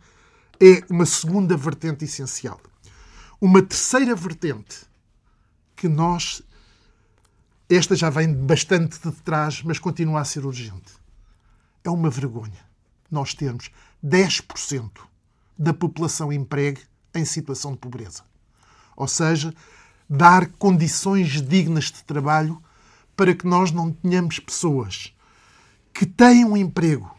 é 0.61 0.85
uma 0.91 1.07
segunda 1.07 1.57
vertente 1.57 2.05
essencial. 2.05 2.61
Uma 3.41 3.63
terceira 3.63 4.15
vertente 4.15 4.87
que 5.77 5.89
nós. 5.89 6.43
Esta 7.71 7.95
já 7.95 8.09
vem 8.09 8.33
bastante 8.33 8.99
de 8.99 9.13
trás, 9.23 9.63
mas 9.63 9.79
continua 9.79 10.21
a 10.21 10.25
ser 10.25 10.47
urgente. 10.47 10.93
É 11.85 11.91
uma 11.91 12.09
vergonha 12.09 12.69
nós 13.11 13.35
termos 13.35 13.71
10% 14.05 14.91
da 15.59 15.73
população 15.73 16.33
empregue 16.33 16.83
em 17.15 17.25
situação 17.25 17.73
de 17.73 17.79
pobreza. 17.79 18.23
Ou 18.97 19.09
seja, 19.09 19.55
dar 20.09 20.49
condições 20.59 21.41
dignas 21.43 21.87
de 21.87 22.05
trabalho 22.05 22.63
para 23.17 23.35
que 23.35 23.47
nós 23.47 23.73
não 23.73 23.93
tenhamos 23.93 24.39
pessoas 24.39 25.15
que 25.93 26.07
têm 26.07 26.45
um 26.45 26.57
emprego 26.57 27.11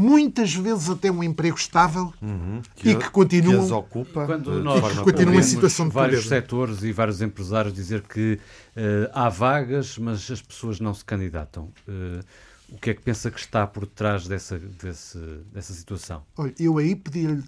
muitas 0.00 0.54
vezes 0.54 0.88
até 0.88 1.10
um 1.10 1.22
emprego 1.22 1.56
estável 1.56 2.12
uhum, 2.22 2.62
que, 2.74 2.90
e 2.90 2.96
que 2.96 3.10
continuam, 3.10 3.66
que 3.66 3.72
ocupa 3.72 4.24
quando 4.24 4.62
nós 4.62 4.98
que 4.98 5.04
continuam 5.04 5.38
em 5.38 5.42
situação 5.42 5.88
de 5.88 5.94
vários 5.94 6.26
setores 6.26 6.82
e 6.82 6.90
vários 6.90 7.20
empresários 7.20 7.74
dizer 7.74 8.02
que 8.02 8.40
uh, 8.76 9.10
há 9.12 9.28
vagas, 9.28 9.98
mas 9.98 10.30
as 10.30 10.40
pessoas 10.40 10.80
não 10.80 10.94
se 10.94 11.04
candidatam. 11.04 11.70
Uh, 11.86 12.24
o 12.70 12.78
que 12.78 12.90
é 12.90 12.94
que 12.94 13.02
pensa 13.02 13.30
que 13.30 13.38
está 13.38 13.66
por 13.66 13.84
trás 13.84 14.26
dessa, 14.26 14.58
desse, 14.58 15.18
dessa 15.52 15.74
situação? 15.74 16.22
Olha, 16.38 16.54
eu 16.58 16.78
aí 16.78 16.94
podia 16.94 17.42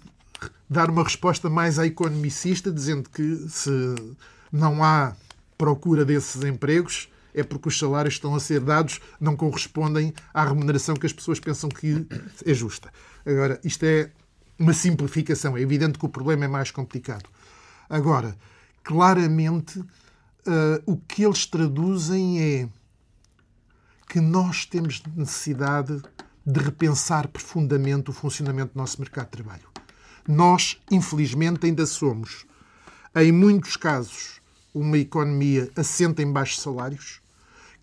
dar 0.69 0.89
uma 0.89 1.03
resposta 1.03 1.49
mais 1.49 1.79
à 1.79 1.87
economicista, 1.87 2.71
dizendo 2.71 3.09
que 3.09 3.35
se 3.47 3.95
não 4.51 4.83
há 4.83 5.15
procura 5.57 6.03
desses 6.03 6.43
empregos, 6.43 7.07
é 7.33 7.43
porque 7.43 7.67
os 7.67 7.77
salários 7.77 8.15
que 8.15 8.19
estão 8.19 8.35
a 8.35 8.39
ser 8.39 8.59
dados 8.59 8.99
não 9.19 9.35
correspondem 9.35 10.13
à 10.33 10.45
remuneração 10.45 10.95
que 10.95 11.05
as 11.05 11.13
pessoas 11.13 11.39
pensam 11.39 11.69
que 11.69 12.05
é 12.45 12.53
justa. 12.53 12.91
Agora, 13.25 13.59
isto 13.63 13.83
é 13.83 14.11
uma 14.57 14.73
simplificação. 14.73 15.57
É 15.57 15.61
evidente 15.61 15.97
que 15.97 16.05
o 16.05 16.09
problema 16.09 16.45
é 16.45 16.47
mais 16.47 16.71
complicado. 16.71 17.29
Agora, 17.89 18.37
claramente, 18.83 19.79
uh, 19.79 19.87
o 20.85 20.97
que 20.97 21.23
eles 21.23 21.45
traduzem 21.45 22.41
é 22.41 22.69
que 24.07 24.19
nós 24.19 24.65
temos 24.65 25.01
necessidade 25.15 26.01
de 26.45 26.59
repensar 26.59 27.27
profundamente 27.27 28.09
o 28.09 28.13
funcionamento 28.13 28.73
do 28.73 28.77
nosso 28.77 28.99
mercado 28.99 29.25
de 29.25 29.31
trabalho. 29.31 29.67
Nós, 30.27 30.79
infelizmente, 30.91 31.65
ainda 31.65 31.85
somos, 31.85 32.45
em 33.15 33.31
muitos 33.31 33.75
casos, 33.75 34.41
uma 34.73 34.97
economia 34.97 35.71
assenta 35.75 36.21
em 36.21 36.31
baixos 36.31 36.61
salários, 36.61 37.21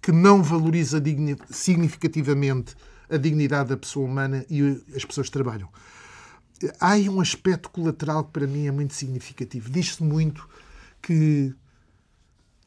que 0.00 0.12
não 0.12 0.42
valoriza 0.42 1.02
significativamente 1.50 2.75
a 3.09 3.16
dignidade 3.16 3.71
da 3.71 3.76
pessoa 3.76 4.07
humana 4.07 4.45
e 4.49 4.62
as 4.95 5.04
pessoas 5.04 5.26
que 5.26 5.33
trabalham. 5.33 5.69
Há 6.78 6.92
aí 6.92 7.09
um 7.09 7.21
aspecto 7.21 7.71
colateral 7.71 8.25
que 8.25 8.33
para 8.33 8.47
mim 8.47 8.66
é 8.66 8.71
muito 8.71 8.95
significativo. 8.95 9.71
Diz-se 9.71 10.02
muito 10.02 10.49
que 11.02 11.54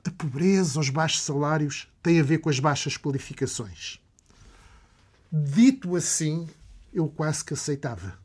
a 0.03 0.11
pobreza, 0.11 0.79
os 0.79 0.89
baixos 0.89 1.21
salários, 1.21 1.87
têm 2.01 2.19
a 2.19 2.23
ver 2.23 2.39
com 2.39 2.49
as 2.49 2.59
baixas 2.59 2.97
qualificações. 2.97 3.99
Dito 5.31 5.95
assim, 5.95 6.47
eu 6.93 7.07
quase 7.07 7.45
que 7.45 7.53
aceitava. 7.53 8.17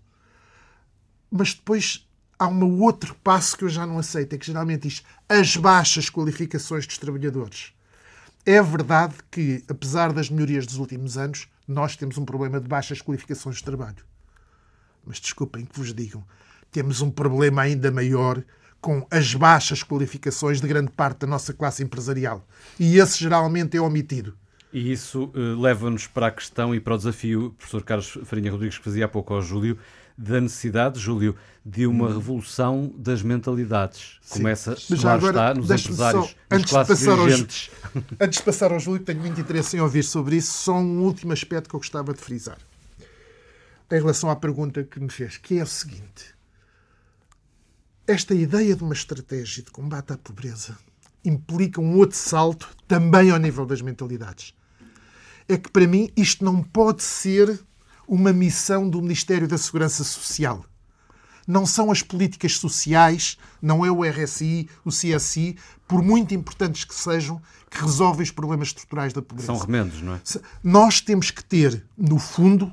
Mas 1.31 1.55
depois 1.55 2.07
há 2.39 2.49
um 2.49 2.83
outro 2.83 3.15
passo 3.17 3.57
que 3.57 3.65
eu 3.65 3.69
já 3.69 3.87
não 3.87 3.99
aceito, 3.99 4.35
é 4.35 4.39
que 4.39 4.47
geralmente 4.47 4.89
diz 4.89 5.03
as 5.29 5.57
baixas 5.57 6.09
qualificações 6.11 6.87
dos 6.87 6.99
trabalhadores. 6.99 7.73
É 8.51 8.63
verdade 8.63 9.15
que, 9.31 9.63
apesar 9.69 10.11
das 10.11 10.31
melhorias 10.31 10.65
dos 10.65 10.79
últimos 10.79 11.19
anos, 11.19 11.47
nós 11.69 11.97
temos 11.97 12.17
um 12.17 12.25
problema 12.25 12.59
de 12.59 12.67
baixas 12.67 13.03
qualificações 13.03 13.57
de 13.57 13.63
trabalho. 13.63 14.03
Mas 15.05 15.21
desculpem 15.21 15.67
que 15.67 15.79
vos 15.79 15.93
digam, 15.93 16.25
temos 16.73 17.03
um 17.03 17.11
problema 17.11 17.61
ainda 17.61 17.91
maior 17.91 18.43
com 18.81 19.07
as 19.11 19.35
baixas 19.35 19.83
qualificações 19.83 20.63
de 20.63 20.67
grande 20.67 20.91
parte 20.91 21.19
da 21.19 21.27
nossa 21.27 21.53
classe 21.53 21.83
empresarial. 21.83 22.43
E 22.81 22.97
esse 22.97 23.19
geralmente 23.19 23.77
é 23.77 23.83
omitido. 23.83 24.35
E 24.73 24.93
isso 24.93 25.25
uh, 25.35 25.61
leva-nos 25.61 26.07
para 26.07 26.29
a 26.29 26.31
questão 26.31 26.75
e 26.75 26.81
para 26.81 26.95
o 26.95 26.97
desafio, 26.97 27.55
professor 27.59 27.83
Carlos 27.83 28.19
Farinha 28.25 28.51
Rodrigues, 28.51 28.79
que 28.79 28.85
fazia 28.85 29.05
há 29.05 29.09
pouco 29.09 29.35
ao 29.35 29.43
Júlio, 29.43 29.79
da 30.19 30.41
necessidade, 30.41 30.99
Júlio, 30.99 31.37
de 31.65 31.87
uma 31.87 32.09
hum. 32.09 32.15
revolução 32.15 32.93
das 32.97 33.23
mentalidades. 33.23 34.19
Sim. 34.21 34.39
Começa 34.39 34.77
Mas 34.91 35.01
já 35.01 35.15
agora, 35.15 35.31
está 35.31 35.55
nos 35.55 35.71
empresários, 35.71 36.27
só, 36.27 36.35
antes 36.51 36.71
de 36.71 36.87
passar 36.87 37.17
dirigentes. 37.17 37.71
Aos, 37.83 38.05
antes 38.21 38.39
de 38.39 38.45
passar 38.45 38.73
ao 38.73 38.81
Júlio, 38.81 39.05
tenho 39.05 39.21
muito 39.21 39.41
interesse 39.41 39.77
em 39.77 39.81
ouvir 39.81 40.03
sobre 40.03 40.37
isso, 40.37 40.53
só 40.53 40.75
um 40.77 41.03
último 41.03 41.33
aspecto 41.33 41.69
que 41.69 41.77
eu 41.77 41.79
gostava 41.79 42.13
de 42.13 42.21
frisar. 42.21 42.59
Em 43.91 43.95
relação 43.95 44.29
à 44.29 44.35
pergunta 44.35 44.83
que 44.83 44.99
me 44.99 45.09
fez, 45.09 45.37
que 45.37 45.59
é 45.59 45.63
o 45.63 45.67
seguinte. 45.67 46.35
Esta 48.07 48.35
ideia 48.35 48.75
de 48.75 48.83
uma 48.83 48.95
estratégia 48.95 49.63
de 49.63 49.71
combate 49.71 50.13
à 50.13 50.19
pobreza 50.19 50.77
implica 51.25 51.81
um 51.81 51.97
outro 51.97 52.17
salto 52.17 52.69
também 52.89 53.31
ao 53.31 53.39
nível 53.39 53.65
das 53.65 53.81
mentalidades. 53.81 54.53
É 55.49 55.57
que, 55.57 55.71
para 55.71 55.87
mim, 55.87 56.11
isto 56.17 56.45
não 56.45 56.63
pode 56.63 57.03
ser 57.03 57.61
uma 58.09 58.33
missão 58.33 58.89
do 58.89 59.03
Ministério 59.03 59.47
da 59.47 59.59
Segurança 59.59 60.03
Social. 60.03 60.65
Não 61.47 61.65
são 61.65 61.91
as 61.91 62.03
políticas 62.03 62.57
sociais, 62.57 63.39
não 63.61 63.85
é 63.85 63.91
o 63.91 64.03
RSI, 64.03 64.69
o 64.85 64.91
CSI, 64.91 65.57
por 65.87 66.03
muito 66.03 66.35
importantes 66.35 66.85
que 66.85 66.95
sejam, 66.95 67.41
que 67.71 67.81
resolvem 67.81 68.23
os 68.23 68.31
problemas 68.31 68.69
estruturais 68.69 69.13
da 69.13 69.23
pobreza. 69.23 69.47
São 69.47 69.59
remendos, 69.59 70.03
não 70.03 70.15
é? 70.15 70.21
Nós 70.63 71.01
temos 71.01 71.31
que 71.31 71.45
ter, 71.45 71.87
no 71.97 72.19
fundo, 72.19 72.73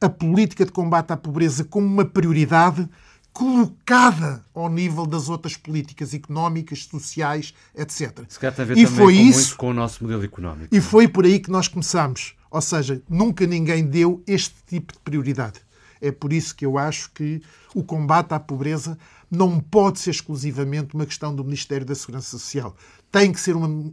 a 0.00 0.08
política 0.08 0.64
de 0.64 0.72
combate 0.72 1.12
à 1.12 1.16
pobreza 1.16 1.64
como 1.64 1.86
uma 1.86 2.04
prioridade 2.04 2.88
colocada 3.36 4.42
ao 4.54 4.70
nível 4.70 5.04
das 5.04 5.28
outras 5.28 5.54
políticas 5.54 6.14
económicas, 6.14 6.84
sociais, 6.84 7.52
etc. 7.74 8.24
Se 8.26 8.38
calhar 8.38 8.56
tem 8.56 8.62
a 8.62 8.68
ver 8.68 8.78
e 8.78 8.86
foi 8.86 9.14
com 9.14 9.20
isso, 9.20 9.56
com 9.56 9.68
o 9.68 9.74
nosso 9.74 10.02
modelo 10.02 10.24
económico. 10.24 10.74
E 10.74 10.80
foi 10.80 11.06
por 11.06 11.26
aí 11.26 11.38
que 11.38 11.50
nós 11.50 11.68
começamos. 11.68 12.34
Ou 12.50 12.62
seja, 12.62 13.02
nunca 13.06 13.46
ninguém 13.46 13.84
deu 13.84 14.22
este 14.26 14.54
tipo 14.66 14.94
de 14.94 14.98
prioridade. 15.00 15.60
É 16.00 16.10
por 16.10 16.32
isso 16.32 16.56
que 16.56 16.64
eu 16.64 16.78
acho 16.78 17.10
que 17.12 17.42
o 17.74 17.84
combate 17.84 18.32
à 18.32 18.40
pobreza 18.40 18.96
não 19.30 19.60
pode 19.60 20.00
ser 20.00 20.10
exclusivamente 20.12 20.94
uma 20.94 21.04
questão 21.04 21.34
do 21.34 21.44
Ministério 21.44 21.84
da 21.84 21.94
Segurança 21.94 22.30
Social. 22.30 22.74
Tem 23.12 23.30
que 23.32 23.40
ser 23.40 23.54
uma 23.54 23.92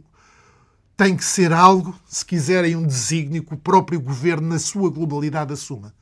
tem 0.96 1.16
que 1.16 1.24
ser 1.24 1.52
algo, 1.52 1.94
se 2.06 2.24
quiserem, 2.24 2.76
um 2.76 2.86
desígnio 2.86 3.42
que 3.42 3.52
o 3.52 3.58
próprio 3.58 4.00
governo, 4.00 4.46
na 4.46 4.60
sua 4.60 4.88
globalidade, 4.88 5.52
assuma. 5.52 5.92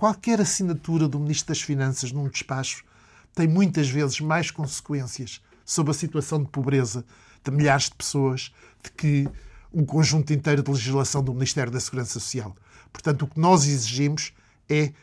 Qualquer 0.00 0.40
assinatura 0.40 1.06
do 1.06 1.20
Ministro 1.20 1.48
das 1.48 1.60
Finanças 1.60 2.10
num 2.10 2.26
despacho 2.26 2.86
tem 3.34 3.46
muitas 3.46 3.90
vezes 3.90 4.18
mais 4.18 4.50
consequências 4.50 5.42
sobre 5.62 5.90
a 5.90 5.94
situação 5.94 6.42
de 6.42 6.48
pobreza 6.48 7.04
de 7.44 7.50
milhares 7.50 7.90
de 7.90 7.96
pessoas 7.96 8.50
do 8.82 8.90
que 8.92 9.28
um 9.70 9.84
conjunto 9.84 10.32
inteiro 10.32 10.62
de 10.62 10.70
legislação 10.70 11.22
do 11.22 11.34
Ministério 11.34 11.70
da 11.70 11.78
Segurança 11.78 12.14
Social. 12.14 12.56
Portanto, 12.90 13.26
o 13.26 13.28
que 13.28 13.38
nós 13.38 13.66
exigimos 13.66 14.32
é 14.70 14.94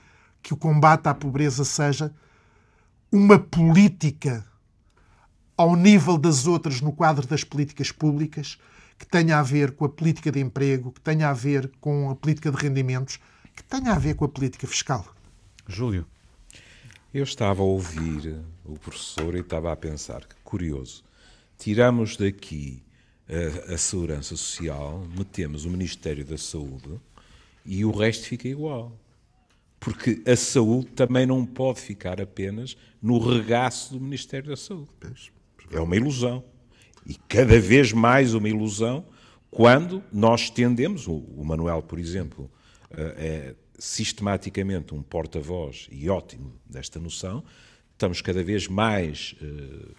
que 0.42 0.56
o 0.56 0.58
combate 0.58 1.06
à 1.06 1.14
pobreza 1.14 1.64
seja 1.64 2.12
uma 3.12 3.38
política 3.38 4.44
ao 5.56 5.76
nível 5.76 6.18
das 6.18 6.48
outras 6.48 6.82
no 6.82 6.92
quadro 6.92 7.28
das 7.28 7.44
políticas 7.44 7.92
públicas, 7.92 8.58
que 8.98 9.06
tenha 9.06 9.38
a 9.38 9.44
ver 9.44 9.74
com 9.74 9.86
a 9.86 9.90
política 9.90 10.32
de 10.32 10.40
emprego, 10.40 10.92
que 10.92 11.02
tenha 11.02 11.30
a 11.30 11.34
ver 11.34 11.72
com 11.80 12.10
a 12.10 12.16
política 12.16 12.50
de 12.50 12.58
rendimentos, 12.58 13.20
que 13.58 13.64
tenha 13.64 13.92
a 13.92 14.00
ver 14.00 14.16
com 14.16 14.24
a 14.24 14.30
política 14.30 14.68
fiscal. 14.68 15.04
Júlio. 15.68 16.06
Eu 17.12 17.24
estava 17.24 17.64
a 17.64 17.66
ouvir 17.66 18.40
o 18.64 18.78
professor 18.78 19.36
e 19.36 19.40
estava 19.40 19.72
a 19.72 19.76
pensar 19.76 20.22
que 20.26 20.36
curioso. 20.44 21.04
Tiramos 21.58 22.16
daqui 22.16 22.84
a, 23.28 23.74
a 23.74 23.78
segurança 23.78 24.38
social, 24.38 25.04
metemos 25.18 25.66
o 25.66 25.72
Ministério 25.72 26.24
da 26.24 26.38
Saúde 26.38 27.02
e 27.66 27.84
o 27.84 27.92
resto 27.92 28.28
fica 28.28 28.48
igual. 28.48 28.96
Porque 29.80 30.22
a 30.28 30.36
saúde 30.36 30.92
também 30.92 31.26
não 31.26 31.46
pode 31.46 31.82
ficar 31.82 32.22
apenas 32.22 32.78
no 33.02 33.18
regaço 33.18 33.94
do 33.94 34.00
Ministério 34.00 34.50
da 34.50 34.58
Saúde. 34.58 34.90
É 35.72 35.80
uma 35.80 35.96
ilusão. 35.96 36.44
E 37.06 37.16
cada 37.28 37.60
vez 37.60 37.92
mais 37.92 38.34
uma 38.34 38.50
ilusão 38.50 39.06
quando 39.50 40.04
nós 40.12 40.42
estendemos, 40.42 41.08
o, 41.08 41.44
Manuel, 41.44 41.82
por 41.82 41.98
exemplo, 41.98 42.52
é 42.92 43.56
sistematicamente 43.78 44.94
um 44.94 45.02
porta-voz 45.02 45.88
e 45.92 46.10
ótimo 46.10 46.54
desta 46.66 47.00
noção, 47.00 47.44
estamos 47.94 48.22
cada 48.22 48.44
vez 48.44 48.68
mais, 48.68 49.36
eh, 49.42 49.92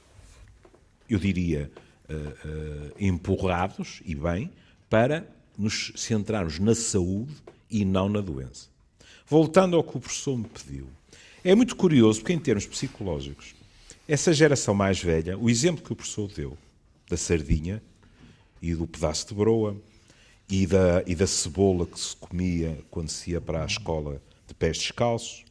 eu 1.08 1.18
diria, 1.18 1.70
eh, 2.08 2.92
empurrados, 2.98 4.02
e 4.04 4.14
bem, 4.14 4.50
para 4.88 5.28
nos 5.56 5.92
centrarmos 5.96 6.58
na 6.58 6.74
saúde 6.74 7.34
e 7.70 7.84
não 7.84 8.08
na 8.08 8.20
doença. 8.20 8.68
Voltando 9.26 9.76
ao 9.76 9.84
que 9.84 9.96
o 9.96 10.00
professor 10.00 10.36
me 10.36 10.48
pediu, 10.48 10.88
é 11.44 11.54
muito 11.54 11.76
curioso 11.76 12.20
porque, 12.20 12.32
em 12.32 12.38
termos 12.38 12.66
psicológicos, 12.66 13.54
essa 14.06 14.32
geração 14.32 14.74
mais 14.74 15.02
velha, 15.02 15.36
o 15.36 15.50
exemplo 15.50 15.84
que 15.84 15.92
o 15.92 15.96
professor 15.96 16.28
deu 16.28 16.56
da 17.08 17.16
sardinha 17.16 17.82
e 18.60 18.74
do 18.74 18.86
pedaço 18.86 19.28
de 19.28 19.34
broa 19.34 19.76
e 20.48 20.66
da, 20.66 21.02
e 21.06 21.14
da 21.14 21.26
cebola 21.26 21.86
que 21.86 21.98
se 21.98 22.16
comia 22.16 22.78
quando 22.90 23.08
se 23.08 23.32
ia 23.32 23.40
para 23.40 23.62
a 23.62 23.66
escola 23.66 24.22
de 24.46 24.54
pés 24.54 24.78
descalços, 24.78 25.44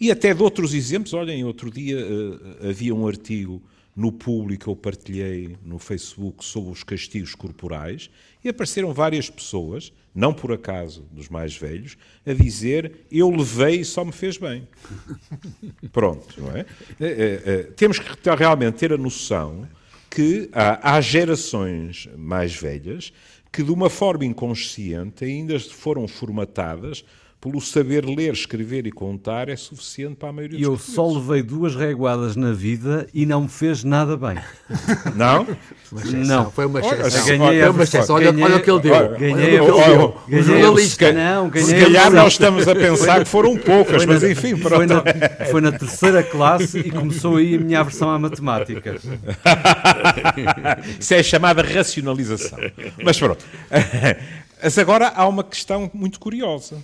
e 0.00 0.10
até 0.10 0.34
de 0.34 0.42
outros 0.42 0.74
exemplos. 0.74 1.14
Olhem, 1.14 1.44
outro 1.44 1.70
dia 1.70 1.96
uh, 1.98 2.68
havia 2.68 2.94
um 2.94 3.06
artigo 3.06 3.62
no 3.96 4.10
público 4.10 4.64
que 4.64 4.70
eu 4.70 4.76
partilhei 4.76 5.56
no 5.64 5.78
Facebook 5.78 6.44
sobre 6.44 6.72
os 6.72 6.82
castigos 6.82 7.34
corporais 7.34 8.10
e 8.42 8.48
apareceram 8.48 8.92
várias 8.92 9.30
pessoas, 9.30 9.92
não 10.14 10.34
por 10.34 10.52
acaso 10.52 11.06
dos 11.12 11.28
mais 11.28 11.56
velhos, 11.56 11.96
a 12.26 12.32
dizer 12.32 13.06
eu 13.10 13.30
levei 13.30 13.80
e 13.80 13.84
só 13.84 14.04
me 14.04 14.12
fez 14.12 14.36
bem. 14.36 14.66
Pronto, 15.92 16.40
não 16.40 16.50
é? 16.50 16.66
é, 17.00 17.42
é 17.46 17.62
temos 17.76 17.98
que 17.98 18.30
realmente 18.36 18.78
ter 18.78 18.92
a 18.92 18.98
noção 18.98 19.68
que 20.10 20.48
há, 20.52 20.96
há 20.96 21.00
gerações 21.00 22.08
mais 22.16 22.54
velhas 22.54 23.12
que, 23.54 23.62
de 23.62 23.70
uma 23.70 23.88
forma 23.88 24.24
inconsciente, 24.24 25.24
ainda 25.24 25.56
foram 25.60 26.08
formatadas 26.08 27.04
pelo 27.44 27.60
saber 27.60 28.06
ler, 28.06 28.32
escrever 28.32 28.86
e 28.86 28.90
contar 28.90 29.50
é 29.50 29.56
suficiente 29.56 30.16
para 30.16 30.30
a 30.30 30.32
maioria 30.32 30.58
dos 30.58 30.66
Eu 30.66 30.78
só 30.78 31.06
levei 31.06 31.42
duas 31.42 31.76
reguadas 31.76 32.36
na 32.36 32.52
vida 32.52 33.06
e 33.12 33.26
não 33.26 33.42
me 33.42 33.48
fez 33.48 33.84
nada 33.84 34.16
bem. 34.16 34.38
Não? 35.14 35.46
Não. 36.26 36.50
Foi 36.50 36.64
uma 36.64 36.80
exceção. 36.80 37.04
Olha, 37.04 37.38
ganhei 37.38 37.60
foi 37.60 37.70
uma 37.70 37.82
exceção. 37.82 38.16
Olha, 38.16 38.28
olha 38.30 38.56
o 38.56 38.62
que 38.62 38.70
ele 38.70 38.80
deu. 38.80 39.18
Ganhei 39.18 39.60
olha, 39.60 39.74
olha, 39.74 40.12
ganhei 40.26 40.40
o 40.40 40.42
jornalista. 40.42 41.12
Não, 41.12 41.50
ganhei 41.50 41.68
se 41.68 41.84
calhar 41.84 42.10
nós 42.10 42.32
estamos 42.32 42.66
a 42.66 42.74
pensar 42.74 43.18
que 43.24 43.28
foram 43.28 43.58
poucas, 43.58 43.96
foi 43.96 44.06
mas 44.06 44.22
na, 44.22 44.30
enfim, 44.30 44.56
pronto. 44.56 44.76
Foi 44.76 44.86
na, 44.86 45.46
foi 45.50 45.60
na 45.60 45.72
terceira 45.72 46.22
classe 46.22 46.78
e 46.78 46.90
começou 46.90 47.36
aí 47.36 47.56
a 47.56 47.58
minha 47.58 47.80
aversão 47.80 48.08
à 48.08 48.18
matemática. 48.18 48.94
Isso 50.98 51.12
é 51.12 51.22
chamada 51.22 51.60
racionalização. 51.60 52.58
Mas 53.04 53.18
pronto. 53.18 53.44
Mas 54.62 54.78
agora 54.78 55.12
há 55.14 55.28
uma 55.28 55.44
questão 55.44 55.90
muito 55.92 56.18
curiosa 56.18 56.78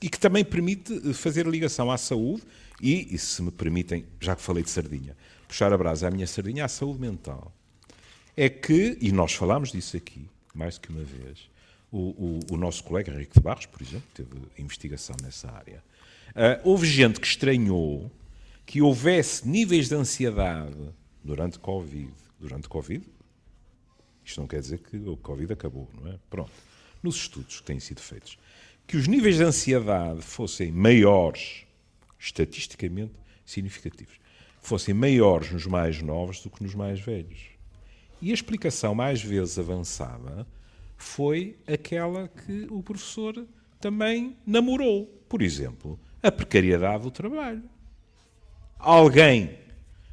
e 0.00 0.08
que 0.08 0.18
também 0.18 0.44
permite 0.44 0.92
eh, 0.92 1.12
fazer 1.12 1.46
ligação 1.46 1.90
à 1.90 1.98
saúde 1.98 2.42
e, 2.80 3.14
e, 3.14 3.18
se 3.18 3.42
me 3.42 3.50
permitem, 3.50 4.04
já 4.20 4.34
que 4.34 4.42
falei 4.42 4.62
de 4.62 4.70
sardinha, 4.70 5.16
puxar 5.46 5.72
a 5.72 5.78
brasa 5.78 6.08
à 6.08 6.10
minha 6.10 6.26
sardinha, 6.26 6.64
à 6.64 6.68
saúde 6.68 7.00
mental. 7.00 7.52
É 8.36 8.48
que, 8.48 8.98
e 9.00 9.12
nós 9.12 9.32
falámos 9.32 9.70
disso 9.70 9.96
aqui, 9.96 10.28
mais 10.54 10.76
que 10.76 10.90
uma 10.90 11.04
vez, 11.04 11.48
o, 11.92 11.98
o, 11.98 12.54
o 12.54 12.56
nosso 12.56 12.82
colega 12.82 13.12
Henrique 13.12 13.34
de 13.34 13.40
Barros, 13.40 13.66
por 13.66 13.80
exemplo, 13.80 14.06
teve 14.12 14.30
investigação 14.58 15.14
nessa 15.22 15.50
área. 15.50 15.82
Uh, 16.30 16.68
houve 16.68 16.86
gente 16.86 17.20
que 17.20 17.26
estranhou 17.26 18.10
que 18.66 18.82
houvesse 18.82 19.46
níveis 19.46 19.88
de 19.88 19.94
ansiedade 19.94 20.76
durante 21.22 21.58
Covid. 21.58 22.12
Durante 22.40 22.68
Covid? 22.68 23.04
Isto 24.24 24.40
não 24.40 24.48
quer 24.48 24.60
dizer 24.60 24.78
que 24.78 24.96
o 24.96 25.16
Covid 25.16 25.52
acabou, 25.52 25.88
não 25.94 26.10
é? 26.10 26.18
Pronto. 26.28 26.52
Nos 27.02 27.16
estudos 27.16 27.60
que 27.60 27.66
têm 27.66 27.78
sido 27.78 28.00
feitos 28.00 28.36
que 28.86 28.96
os 28.96 29.06
níveis 29.06 29.36
de 29.36 29.42
ansiedade 29.42 30.22
fossem 30.22 30.70
maiores, 30.70 31.64
estatisticamente 32.18 33.14
significativos, 33.44 34.14
fossem 34.60 34.94
maiores 34.94 35.50
nos 35.50 35.66
mais 35.66 36.00
novos 36.00 36.40
do 36.40 36.50
que 36.50 36.62
nos 36.62 36.74
mais 36.74 37.00
velhos. 37.00 37.40
E 38.20 38.30
a 38.30 38.34
explicação 38.34 38.94
mais 38.94 39.22
vezes 39.22 39.58
avançada 39.58 40.46
foi 40.96 41.56
aquela 41.66 42.28
que 42.28 42.66
o 42.70 42.82
professor 42.82 43.46
também 43.80 44.36
namorou. 44.46 45.06
Por 45.28 45.42
exemplo, 45.42 45.98
a 46.22 46.32
precariedade 46.32 47.02
do 47.02 47.10
trabalho. 47.10 47.62
Alguém 48.78 49.58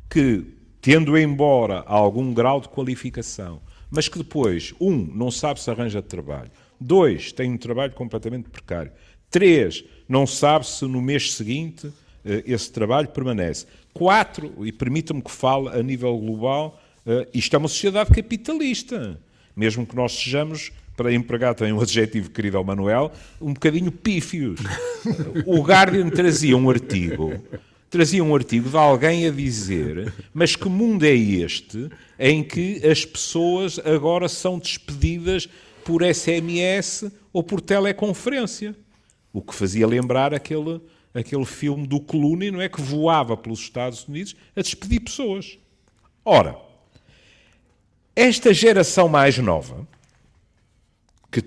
que, 0.10 0.46
tendo 0.82 1.18
embora 1.18 1.84
algum 1.88 2.34
grau 2.34 2.60
de 2.60 2.68
qualificação, 2.68 3.62
mas 3.90 4.10
que 4.10 4.18
depois, 4.18 4.74
um, 4.80 4.98
não 4.98 5.32
sabe 5.32 5.62
se 5.62 5.70
arranja 5.70 6.02
de 6.02 6.08
trabalho, 6.08 6.52
Dois, 6.84 7.32
tem 7.32 7.52
um 7.52 7.58
trabalho 7.58 7.94
completamente 7.94 8.50
precário. 8.50 8.92
Três, 9.30 9.86
não 10.10 10.26
sabe 10.26 10.66
se 10.66 10.84
no 10.86 11.00
mês 11.00 11.36
seguinte 11.36 11.94
eh, 12.26 12.44
esse 12.48 12.72
trabalho 12.72 13.08
permanece. 13.10 13.68
Quatro, 13.94 14.52
e 14.66 14.72
permita-me 14.72 15.22
que 15.22 15.30
fale 15.30 15.70
a 15.70 15.84
nível 15.84 16.18
global, 16.18 16.82
eh, 17.06 17.28
isto 17.36 17.56
é 17.56 17.60
uma 17.60 17.68
sociedade 17.68 18.10
capitalista. 18.10 19.22
Mesmo 19.56 19.86
que 19.86 19.96
nós 19.96 20.14
sejamos, 20.14 20.72
para 20.98 21.14
empregar 21.14 21.54
também 21.54 21.72
um 21.72 21.80
adjetivo 21.80 22.32
querido 22.32 22.58
ao 22.58 22.64
Manuel, 22.64 23.12
um 23.40 23.54
bocadinho 23.54 23.92
pífios. 23.92 24.60
O 25.46 25.62
Guardian 25.62 26.10
trazia 26.10 26.58
um 26.58 26.68
artigo 26.68 27.40
trazia 27.92 28.24
um 28.24 28.34
artigo 28.34 28.70
de 28.70 28.78
alguém 28.78 29.28
a 29.28 29.32
dizer: 29.32 30.14
Mas 30.34 30.56
que 30.56 30.70
mundo 30.70 31.04
é 31.04 31.14
este 31.14 31.90
em 32.18 32.42
que 32.42 32.82
as 32.88 33.04
pessoas 33.04 33.78
agora 33.80 34.30
são 34.30 34.58
despedidas 34.58 35.50
por 35.84 36.04
SMS 36.04 37.12
ou 37.32 37.44
por 37.44 37.62
teleconferência. 37.62 38.76
O 39.34 39.42
que 39.42 39.56
fazia 39.56 39.88
lembrar 39.88 40.34
aquele, 40.34 40.82
aquele 41.14 41.46
filme 41.46 41.88
do 41.88 42.00
Clooney, 42.00 42.52
não 42.52 42.62
é? 42.62 42.68
Que 42.68 42.82
voava 42.82 43.38
pelos 43.38 43.60
Estados 43.60 44.08
Unidos 44.08 44.36
a 44.56 44.62
despedir 44.62 45.02
pessoas. 45.02 45.58
Ora, 46.24 46.58
esta 48.16 48.54
geração 48.54 49.08
mais 49.08 49.38
nova, 49.38 49.88
que 51.32 51.44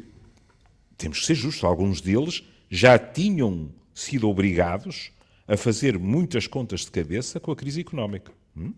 temos 0.97 1.21
que 1.21 1.27
ser 1.27 1.35
justos, 1.35 1.63
alguns 1.63 2.01
deles 2.01 2.43
já 2.71 2.99
tinham 2.99 3.71
sido 3.95 4.29
obrigados 4.29 5.13
a 5.47 5.57
fazer 5.57 5.99
muitas 5.99 6.47
contas 6.47 6.81
de 6.81 6.91
cabeça 6.91 7.39
com 7.39 7.53
a 7.53 7.57
crise 7.57 7.81
económica. 7.81 8.33
Hum? 8.57 8.73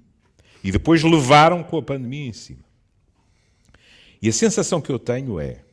E 0.62 0.72
depois 0.72 1.02
levaram 1.02 1.62
com 1.62 1.78
a 1.78 1.82
pandemia 1.82 2.28
em 2.28 2.32
cima. 2.32 2.65
E 4.20 4.28
a 4.28 4.32
sensação 4.32 4.80
que 4.80 4.90
eu 4.90 4.98
tenho 4.98 5.38
é: 5.38 5.64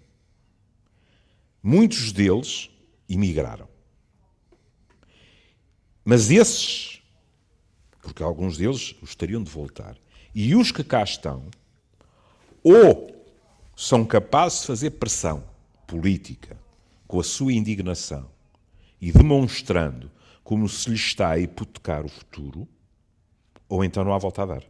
muitos 1.61 2.11
deles 2.11 2.69
emigraram. 3.09 3.67
Mas 6.03 6.29
esses, 6.29 7.01
porque 8.01 8.21
alguns 8.21 8.57
deles 8.57 8.93
gostariam 8.99 9.41
de 9.41 9.49
voltar, 9.49 9.97
e 10.35 10.55
os 10.55 10.71
que 10.71 10.83
cá 10.83 11.03
estão, 11.03 11.45
ou 12.61 13.13
são 13.75 14.05
capazes 14.05 14.61
de 14.61 14.67
fazer 14.67 14.91
pressão 14.91 15.43
política 15.87 16.57
com 17.07 17.19
a 17.19 17.23
sua 17.23 17.53
indignação 17.53 18.29
e 18.99 19.11
demonstrando 19.11 20.11
como 20.43 20.67
se 20.67 20.89
lhe 20.89 20.95
está 20.95 21.29
a 21.29 21.39
hipotecar 21.39 22.05
o 22.05 22.09
futuro, 22.09 22.67
ou 23.69 23.83
então 23.83 24.03
não 24.03 24.13
há 24.13 24.17
volta 24.17 24.43
a 24.43 24.45
dar. 24.45 24.63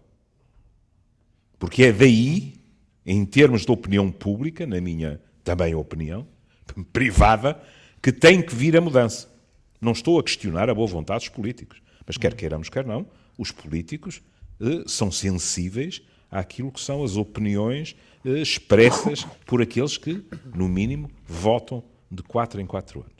Porque 1.57 1.83
é 1.83 1.91
daí 1.91 2.62
em 3.05 3.25
termos 3.25 3.65
de 3.65 3.71
opinião 3.71 4.11
pública, 4.11 4.65
na 4.65 4.79
minha 4.79 5.21
também 5.43 5.75
opinião, 5.75 6.27
privada, 6.93 7.61
que 8.01 8.11
tem 8.11 8.41
que 8.41 8.55
vir 8.55 8.77
a 8.77 8.81
mudança. 8.81 9.31
Não 9.79 9.91
estou 9.91 10.19
a 10.19 10.23
questionar 10.23 10.69
a 10.69 10.73
boa 10.73 10.87
vontade 10.87 11.25
dos 11.25 11.29
políticos, 11.29 11.81
mas 12.05 12.17
quer 12.17 12.33
queiramos, 12.33 12.69
quer 12.69 12.85
não, 12.85 13.05
os 13.37 13.51
políticos 13.51 14.21
eh, 14.59 14.83
são 14.87 15.11
sensíveis 15.11 16.01
àquilo 16.31 16.71
que 16.71 16.79
são 16.79 17.03
as 17.03 17.17
opiniões 17.17 17.95
eh, 18.25 18.41
expressas 18.41 19.25
por 19.45 19.61
aqueles 19.61 19.97
que, 19.97 20.23
no 20.55 20.69
mínimo, 20.69 21.11
votam 21.27 21.83
de 22.09 22.23
quatro 22.23 22.61
em 22.61 22.65
quatro 22.65 23.01
anos. 23.01 23.13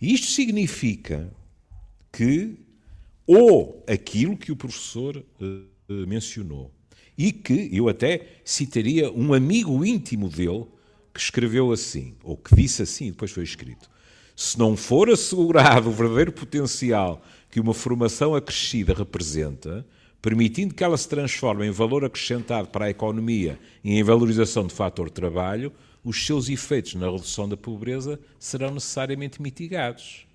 Isto 0.00 0.28
significa 0.28 1.32
que, 2.12 2.56
ou 3.26 3.84
aquilo 3.88 4.36
que 4.36 4.52
o 4.52 4.56
professor 4.56 5.24
mencionou, 5.88 6.70
e 7.18 7.32
que 7.32 7.68
eu 7.72 7.88
até 7.88 8.38
citaria 8.44 9.10
um 9.10 9.34
amigo 9.34 9.84
íntimo 9.84 10.28
dele 10.28 10.66
que 11.12 11.18
escreveu 11.18 11.72
assim, 11.72 12.14
ou 12.22 12.36
que 12.36 12.54
disse 12.54 12.82
assim, 12.82 13.08
e 13.08 13.10
depois 13.10 13.32
foi 13.32 13.42
escrito: 13.42 13.90
se 14.36 14.56
não 14.56 14.76
for 14.76 15.10
assegurado 15.10 15.88
o 15.90 15.92
verdadeiro 15.92 16.30
potencial 16.30 17.20
que 17.50 17.58
uma 17.58 17.74
formação 17.74 18.36
acrescida 18.36 18.94
representa, 18.94 19.84
permitindo 20.22 20.74
que 20.74 20.84
ela 20.84 20.96
se 20.96 21.08
transforme 21.08 21.66
em 21.66 21.72
valor 21.72 22.04
acrescentado 22.04 22.68
para 22.68 22.84
a 22.84 22.90
economia 22.90 23.58
e 23.82 23.98
em 23.98 24.02
valorização 24.04 24.64
do 24.64 24.72
fator 24.72 25.10
trabalho, 25.10 25.72
os 26.04 26.24
seus 26.24 26.48
efeitos 26.48 26.94
na 26.94 27.10
redução 27.10 27.48
da 27.48 27.56
pobreza 27.56 28.20
serão 28.38 28.70
necessariamente 28.70 29.42
mitigados. 29.42 30.27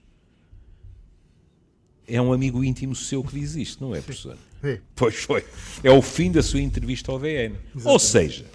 É 2.07 2.21
um 2.21 2.33
amigo 2.33 2.63
íntimo 2.63 2.95
seu 2.95 3.23
que 3.23 3.39
diz 3.39 3.55
isto, 3.55 3.83
não 3.83 3.95
é, 3.95 4.01
professor? 4.01 4.37
É. 4.63 4.79
Pois 4.95 5.15
foi. 5.15 5.43
É 5.83 5.91
o 5.91 6.01
fim 6.01 6.31
da 6.31 6.41
sua 6.41 6.61
entrevista 6.61 7.11
ao 7.11 7.19
DN. 7.19 7.55
Exatamente. 7.55 7.87
Ou 7.87 7.99
seja, 7.99 8.45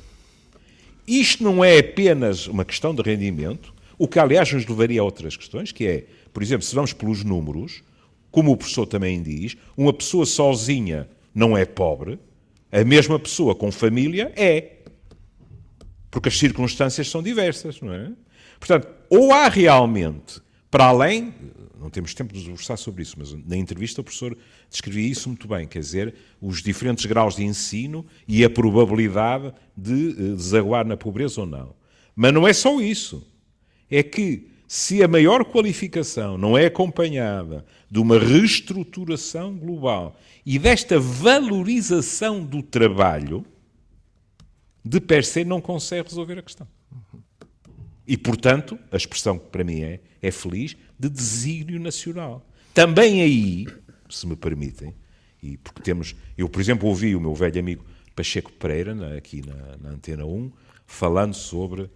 isto 1.07 1.43
não 1.43 1.65
é 1.65 1.79
apenas 1.79 2.47
uma 2.47 2.65
questão 2.65 2.95
de 2.95 3.03
rendimento, 3.03 3.75
o 3.99 4.07
que, 4.07 4.19
aliás, 4.19 4.53
nos 4.53 4.67
levaria 4.67 5.01
a 5.01 5.05
outras 5.05 5.37
questões, 5.37 5.73
que 5.73 5.87
é, 5.87 6.07
por 6.33 6.43
exemplo, 6.43 6.65
se 6.65 6.75
vamos 6.75 6.93
pelos 6.93 7.25
números, 7.25 7.83
como 8.31 8.53
o 8.53 8.57
professor 8.57 8.87
também 8.87 9.23
diz, 9.23 9.57
uma 9.77 9.93
pessoa 9.93 10.27
sozinha 10.27 11.09
não 11.35 11.57
é 11.57 11.65
pobre, 11.65 12.19
a 12.71 12.85
mesma 12.85 13.19
pessoa 13.19 13.55
com 13.55 13.73
família 13.73 14.33
é. 14.37 14.73
Porque 16.11 16.29
as 16.29 16.39
circunstâncias 16.39 17.09
são 17.09 17.23
diversas, 17.23 17.81
não 17.81 17.93
é? 17.93 18.11
Portanto, 18.59 18.89
ou 19.09 19.33
há 19.33 19.49
realmente, 19.49 20.41
para 20.71 20.87
além, 20.87 21.33
não 21.81 21.91
temos 21.91 22.15
tempo 22.15 22.35
de 22.35 22.43
debruçar 22.43 22.77
sobre 22.77 23.03
isso, 23.03 23.15
mas 23.19 23.33
na 23.33 23.57
entrevista 23.57 24.01
o 24.01 24.05
professor 24.05 24.37
descrevia 24.69 25.09
isso 25.09 25.29
muito 25.29 25.47
bem, 25.47 25.67
quer 25.67 25.81
dizer, 25.81 26.15
os 26.41 26.63
diferentes 26.63 27.07
graus 27.07 27.37
de 27.37 27.45
ensino 27.45 28.05
e 28.27 28.45
a 28.45 28.51
probabilidade 28.51 29.53
de 29.77 30.11
eh, 30.11 30.35
desaguar 30.35 30.85
na 30.85 30.97
pobreza 30.97 31.41
ou 31.41 31.47
não. 31.47 31.75
Mas 32.17 32.35
não 32.35 32.47
é 32.47 32.53
só 32.53 32.81
isso 32.81 33.25
é 33.91 34.03
que 34.03 34.49
se 34.67 35.03
a 35.03 35.09
maior 35.09 35.45
qualificação 35.45 36.37
não 36.37 36.57
é 36.57 36.67
acompanhada 36.67 37.65
de 37.91 37.99
uma 37.99 38.19
reestruturação 38.19 39.57
global 39.57 40.19
e 40.45 40.59
desta 40.59 41.01
valorização 41.01 42.45
do 42.45 42.63
trabalho, 42.63 43.47
de 44.85 45.01
per 45.01 45.25
se 45.25 45.45
não 45.45 45.61
consegue 45.61 46.09
resolver 46.09 46.39
a 46.39 46.43
questão. 46.43 46.69
E, 48.09 48.17
portanto, 48.17 48.79
a 48.91 48.97
expressão 48.97 49.39
que 49.39 49.51
para 49.51 49.63
mim 49.63 49.83
é, 49.83 50.01
é 50.23 50.31
feliz, 50.31 50.75
de 50.99 51.11
desígnio 51.11 51.79
nacional. 51.79 52.43
Também 52.73 53.21
aí, 53.21 53.67
se 54.09 54.27
me 54.27 54.35
permitem, 54.35 54.95
e 55.43 55.59
porque 55.59 55.83
temos. 55.83 56.17
Eu, 56.37 56.49
por 56.49 56.59
exemplo, 56.59 56.89
ouvi 56.89 57.15
o 57.15 57.21
meu 57.21 57.35
velho 57.35 57.61
amigo 57.61 57.85
Pacheco 58.17 58.51
Pereira, 58.51 59.15
aqui 59.15 59.43
na, 59.47 59.77
na 59.77 59.91
Antena 59.91 60.25
1, 60.25 60.51
falando 60.87 61.35
sobre 61.35 61.83
uh, 61.83 61.91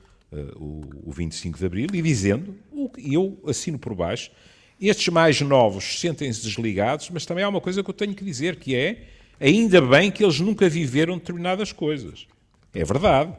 o, 0.57 0.83
o 1.05 1.13
25 1.13 1.59
de 1.59 1.65
Abril, 1.65 1.89
e 1.95 2.03
dizendo, 2.03 2.55
e 2.99 3.15
eu 3.15 3.43
assino 3.47 3.79
por 3.79 3.95
baixo, 3.95 4.31
estes 4.79 5.09
mais 5.09 5.41
novos 5.41 5.99
sentem-se 5.99 6.43
desligados, 6.43 7.09
mas 7.09 7.25
também 7.25 7.43
há 7.43 7.49
uma 7.49 7.61
coisa 7.61 7.83
que 7.83 7.89
eu 7.89 7.95
tenho 7.95 8.15
que 8.15 8.25
dizer, 8.25 8.57
que 8.57 8.77
é, 8.77 9.05
ainda 9.41 9.81
bem 9.81 10.11
que 10.11 10.23
eles 10.23 10.41
nunca 10.41 10.69
viveram 10.69 11.17
determinadas 11.17 11.73
coisas. 11.73 12.27
É 12.75 12.85
verdade. 12.85 13.33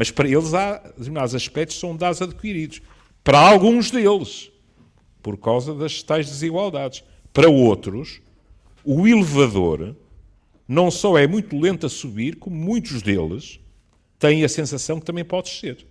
Mas 0.00 0.10
para 0.10 0.26
eles 0.26 0.54
há 0.54 0.78
determinados 0.78 1.34
aspectos 1.34 1.78
são 1.78 1.94
dados 1.94 2.22
adquiridos. 2.22 2.80
Para 3.22 3.38
alguns 3.38 3.90
deles, 3.90 4.50
por 5.22 5.36
causa 5.36 5.74
das 5.74 6.02
tais 6.02 6.26
desigualdades. 6.26 7.04
Para 7.34 7.50
outros, 7.50 8.22
o 8.82 9.06
elevador 9.06 9.94
não 10.66 10.90
só 10.90 11.18
é 11.18 11.26
muito 11.26 11.54
lento 11.54 11.84
a 11.84 11.90
subir, 11.90 12.36
como 12.36 12.56
muitos 12.56 13.02
deles 13.02 13.60
têm 14.18 14.42
a 14.42 14.48
sensação 14.48 14.98
que 14.98 15.04
também 15.04 15.22
pode 15.22 15.50
ser. 15.50 15.86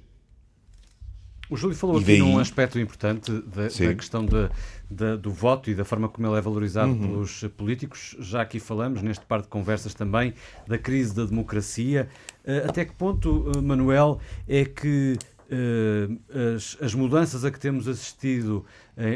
O 1.50 1.58
Júlio 1.58 1.76
falou 1.76 2.00
daí... 2.00 2.16
aqui 2.16 2.22
num 2.22 2.38
aspecto 2.38 2.80
importante 2.80 3.32
da, 3.32 3.64
da 3.64 3.96
questão 3.96 4.24
de, 4.24 4.50
de, 4.90 5.18
do 5.18 5.32
voto 5.32 5.72
e 5.72 5.74
da 5.74 5.84
forma 5.84 6.08
como 6.08 6.28
ele 6.28 6.38
é 6.38 6.42
valorizado 6.42 6.92
uhum. 6.92 7.00
pelos 7.00 7.44
políticos. 7.58 8.16
Já 8.20 8.44
aqui 8.44 8.60
falamos, 8.60 9.02
neste 9.02 9.26
par 9.26 9.42
de 9.42 9.48
conversas 9.48 9.96
também, 9.96 10.36
da 10.68 10.78
crise 10.78 11.16
da 11.16 11.26
democracia. 11.26 12.08
Uh, 12.46 12.70
até 12.70 12.86
que 12.86 12.94
ponto, 12.94 13.50
uh, 13.50 13.64
Manuel, 13.64 14.20
é 14.48 14.64
que 14.64 15.18
uh, 15.50 16.56
as, 16.56 16.78
as, 16.80 16.94
mudanças 16.94 17.44
a 17.44 17.50
que 17.50 17.60
temos 17.60 17.88
assistido 17.88 18.64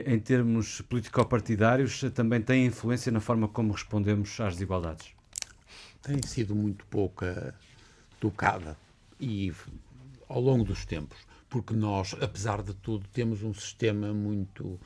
em 0.05 0.17
termos 0.17 0.81
político-partidários 0.81 2.03
também 2.15 2.41
têm 2.41 2.65
influência 2.65 3.11
na 3.11 3.19
forma 3.19 3.47
como 3.47 3.73
respondemos 3.73 4.39
às 4.39 4.53
desigualdades? 4.53 5.07
Tem 6.01 6.19
sido 6.23 6.55
muito 6.55 6.85
pouca 6.87 7.53
tocada 8.19 8.75
e 9.19 9.53
ao 10.27 10.39
longo 10.39 10.63
dos 10.63 10.85
tempos 10.85 11.17
porque 11.53 11.75
nós, 11.75 12.15
apesar 12.19 12.63
de 12.63 12.73
tudo, 12.73 13.07
temos 13.13 13.43
um 13.43 13.53
sistema 13.53 14.11
muito 14.11 14.79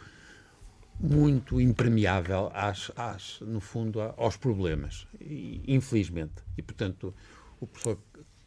muito 1.00 1.62
impermeável 1.62 2.52
às, 2.54 2.92
às, 2.98 3.40
no 3.40 3.62
fundo 3.62 4.02
aos 4.02 4.36
problemas, 4.36 5.08
infelizmente. 5.66 6.44
E 6.58 6.62
portanto, 6.62 7.16
o 7.62 7.68
professor 7.68 7.98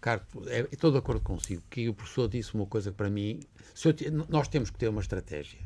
Carto, 0.01 0.43
é, 0.49 0.69
estou 0.71 0.91
de 0.91 0.99
acordo 0.99 1.23
consigo, 1.23 1.63
que 1.71 1.89
o 1.89 1.95
professor 1.95 2.29
disse 2.29 2.55
uma 2.55 2.67
coisa 2.67 2.91
que 2.91 2.97
para 2.97 3.09
mim, 3.09 3.41
eu, 3.85 4.27
nós 4.29 4.49
temos 4.49 4.69
que 4.69 4.77
ter 4.77 4.89
uma 4.89 5.01
estratégia. 5.01 5.61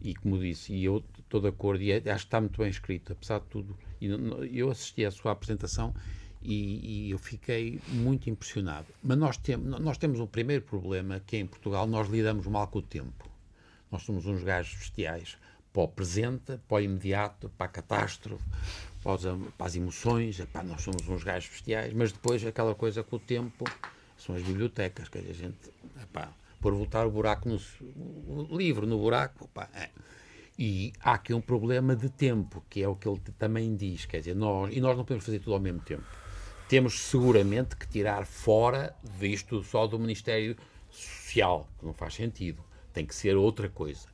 E 0.00 0.14
como 0.14 0.40
disse, 0.40 0.72
e 0.72 0.84
eu 0.84 1.04
estou 1.18 1.40
de 1.40 1.48
acordo, 1.48 1.82
e 1.82 1.92
é, 1.92 1.96
acho 1.98 2.24
que 2.24 2.28
está 2.28 2.40
muito 2.40 2.58
bem 2.58 2.70
escrito, 2.70 3.12
apesar 3.12 3.38
de 3.38 3.46
tudo. 3.46 3.78
E 4.00 4.58
eu 4.58 4.70
assisti 4.70 5.04
à 5.04 5.10
sua 5.12 5.30
apresentação 5.30 5.94
e, 6.44 7.06
e, 7.06 7.10
eu 7.10 7.18
fiquei 7.18 7.80
muito 7.88 8.28
impressionado. 8.28 8.86
Mas 9.02 9.16
nós, 9.16 9.36
tem, 9.36 9.56
nós 9.56 9.96
temos 9.98 10.20
um 10.20 10.26
primeiro 10.26 10.62
problema 10.62 11.20
que 11.20 11.36
é 11.36 11.40
em 11.40 11.46
Portugal 11.46 11.86
nós 11.86 12.08
lidamos 12.08 12.46
mal 12.46 12.66
com 12.66 12.80
o 12.80 12.82
tempo. 12.82 13.30
Nós 13.90 14.02
somos 14.02 14.26
uns 14.26 14.42
gajos 14.42 14.74
bestiais 14.74 15.36
para 15.72 15.82
o 15.82 15.88
presente, 15.88 16.58
para 16.68 16.76
o 16.76 16.80
imediato, 16.80 17.50
para 17.56 17.66
a 17.66 17.68
catástrofe, 17.68 18.44
para, 19.02 19.12
os, 19.12 19.22
para 19.56 19.66
as 19.66 19.76
emoções. 19.76 20.40
Epá, 20.40 20.62
nós 20.62 20.82
somos 20.82 21.08
uns 21.08 21.22
gajos 21.22 21.50
bestiais, 21.50 21.92
mas 21.92 22.12
depois 22.12 22.44
aquela 22.44 22.74
coisa 22.74 23.02
com 23.02 23.16
o 23.16 23.20
tempo 23.20 23.64
são 24.16 24.34
as 24.34 24.42
bibliotecas, 24.42 25.08
que 25.08 25.18
a 25.18 25.32
gente, 25.32 25.70
epá, 26.00 26.32
por 26.60 26.74
voltar 26.74 27.06
o 27.06 27.10
buraco 27.10 27.48
no 27.48 27.60
o 28.28 28.56
livro 28.56 28.86
no 28.86 28.98
buraco, 28.98 29.48
é. 29.74 29.90
E 30.58 30.92
há 31.00 31.14
aqui 31.14 31.32
um 31.32 31.40
problema 31.40 31.96
de 31.96 32.08
tempo, 32.10 32.62
que 32.68 32.82
é 32.82 32.88
o 32.88 32.94
que 32.94 33.08
ele 33.08 33.18
também 33.38 33.74
diz, 33.74 34.04
quer 34.04 34.18
dizer, 34.18 34.36
nós, 34.36 34.74
e 34.74 34.80
nós 34.80 34.96
não 34.96 35.04
podemos 35.04 35.24
fazer 35.24 35.38
tudo 35.40 35.54
ao 35.54 35.60
mesmo 35.60 35.80
tempo 35.80 36.04
temos 36.72 37.02
seguramente 37.02 37.76
que 37.76 37.86
tirar 37.86 38.24
fora 38.24 38.96
visto 39.04 39.62
só 39.62 39.86
do 39.86 39.98
Ministério 39.98 40.56
Social, 40.90 41.68
que 41.78 41.84
não 41.84 41.92
faz 41.92 42.14
sentido. 42.14 42.64
Tem 42.94 43.04
que 43.04 43.14
ser 43.14 43.36
outra 43.36 43.68
coisa. 43.68 44.08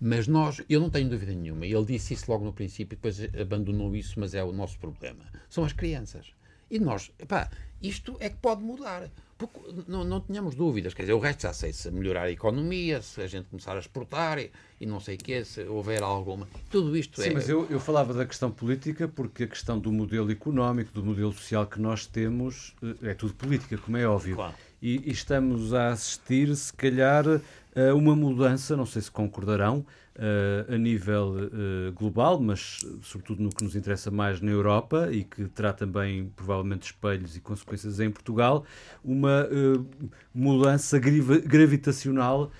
Mas 0.00 0.28
nós, 0.28 0.62
eu 0.70 0.78
não 0.80 0.88
tenho 0.88 1.08
dúvida 1.08 1.32
nenhuma, 1.32 1.66
ele 1.66 1.84
disse 1.84 2.14
isso 2.14 2.30
logo 2.30 2.44
no 2.44 2.52
princípio, 2.52 2.96
depois 2.96 3.18
abandonou 3.34 3.96
isso, 3.96 4.20
mas 4.20 4.32
é 4.32 4.44
o 4.44 4.52
nosso 4.52 4.78
problema. 4.78 5.24
São 5.50 5.64
as 5.64 5.72
crianças. 5.72 6.32
E 6.70 6.78
nós, 6.78 7.10
epá, 7.18 7.50
isto 7.82 8.16
é 8.20 8.30
que 8.30 8.36
pode 8.36 8.62
mudar. 8.62 9.10
Porque 9.36 9.58
não, 9.88 10.04
não 10.04 10.20
tínhamos 10.20 10.54
dúvidas, 10.54 10.94
quer 10.94 11.02
dizer, 11.02 11.12
o 11.12 11.18
resto 11.18 11.42
já 11.42 11.52
sei, 11.52 11.72
se 11.72 11.90
melhorar 11.90 12.22
a 12.22 12.30
economia, 12.30 13.02
se 13.02 13.20
a 13.20 13.26
gente 13.26 13.46
começar 13.48 13.76
a 13.76 13.80
exportar 13.80 14.38
e, 14.38 14.50
e 14.80 14.86
não 14.86 15.00
sei 15.00 15.16
o 15.16 15.18
quê, 15.18 15.44
se 15.44 15.62
houver 15.64 16.02
alguma. 16.02 16.48
Tudo 16.70 16.96
isto 16.96 17.20
Sim, 17.20 17.26
é. 17.26 17.28
Sim, 17.30 17.34
mas 17.34 17.48
eu, 17.48 17.66
eu 17.68 17.80
falava 17.80 18.14
da 18.14 18.24
questão 18.24 18.50
política 18.50 19.08
porque 19.08 19.44
a 19.44 19.48
questão 19.48 19.78
do 19.78 19.90
modelo 19.90 20.30
económico, 20.30 20.92
do 20.92 21.04
modelo 21.04 21.32
social 21.32 21.66
que 21.66 21.80
nós 21.80 22.06
temos, 22.06 22.74
eh, 22.82 23.10
é 23.10 23.14
tudo 23.14 23.34
política, 23.34 23.76
como 23.76 23.96
é 23.96 24.06
óbvio. 24.06 24.36
Claro. 24.36 24.54
E, 24.84 25.00
e 25.06 25.12
estamos 25.12 25.72
a 25.72 25.92
assistir, 25.92 26.54
se 26.54 26.70
calhar, 26.70 27.24
a 27.26 27.94
uma 27.94 28.14
mudança, 28.14 28.76
não 28.76 28.84
sei 28.84 29.00
se 29.00 29.10
concordarão, 29.10 29.78
uh, 29.78 30.74
a 30.74 30.76
nível 30.76 31.36
uh, 31.36 31.92
global, 31.94 32.38
mas 32.38 32.84
sobretudo 33.00 33.42
no 33.42 33.48
que 33.48 33.64
nos 33.64 33.74
interessa 33.74 34.10
mais 34.10 34.42
na 34.42 34.50
Europa 34.50 35.08
e 35.10 35.24
que 35.24 35.46
terá 35.48 35.72
também 35.72 36.30
provavelmente 36.36 36.82
espelhos 36.82 37.34
e 37.34 37.40
consequências 37.40 37.98
em 37.98 38.10
Portugal, 38.10 38.66
uma 39.02 39.46
uh, 39.46 39.86
mudança 40.34 40.98
gravitacional 40.98 42.50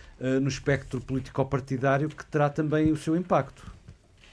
no 0.40 0.48
espectro 0.48 1.00
político-partidário 1.02 2.08
que 2.08 2.24
terá 2.24 2.48
também 2.48 2.90
o 2.90 2.96
seu 2.96 3.14
impacto. 3.14 3.70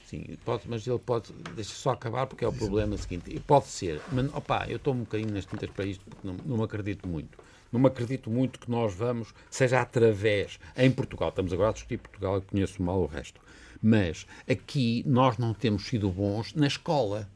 Sim, 0.06 0.24
pode, 0.44 0.62
mas 0.66 0.86
ele 0.86 0.98
pode. 0.98 1.32
Deixa 1.54 1.74
só 1.74 1.90
acabar, 1.90 2.26
porque 2.26 2.44
é 2.44 2.48
o 2.48 2.52
problema 2.52 2.96
seguinte. 2.96 3.38
Pode 3.40 3.66
ser, 3.66 4.00
mas 4.10 4.32
opa, 4.32 4.64
eu 4.68 4.76
estou 4.76 4.94
um 4.94 5.00
bocadinho 5.00 5.34
nas 5.34 5.44
tintas 5.44 5.68
para 5.70 5.84
isto, 5.84 6.02
porque 6.08 6.26
não, 6.26 6.36
não 6.46 6.64
acredito 6.64 7.06
muito 7.06 7.36
não 7.72 7.80
me 7.80 7.86
acredito 7.86 8.30
muito 8.30 8.60
que 8.60 8.70
nós 8.70 8.94
vamos, 8.94 9.34
seja 9.50 9.80
através, 9.80 10.60
em 10.76 10.90
Portugal, 10.90 11.30
estamos 11.30 11.52
agora 11.52 11.70
a 11.70 11.72
discutir 11.72 11.98
Portugal, 11.98 12.34
eu 12.34 12.42
conheço 12.42 12.82
mal 12.82 13.00
o 13.00 13.06
resto, 13.06 13.40
mas 13.82 14.26
aqui 14.48 15.02
nós 15.06 15.38
não 15.38 15.54
temos 15.54 15.86
sido 15.86 16.10
bons 16.10 16.54
na 16.54 16.66
escola. 16.66 17.28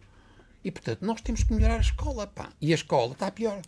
E, 0.62 0.70
portanto, 0.70 1.03
nós 1.03 1.20
temos 1.20 1.42
que 1.42 1.55
melhorar 1.55 1.77
a 1.77 1.81
escola, 1.81 2.27
pá. 2.27 2.51
E 2.61 2.72
a 2.72 2.75
escola 2.75 3.12
está 3.12 3.31
pior. 3.31 3.62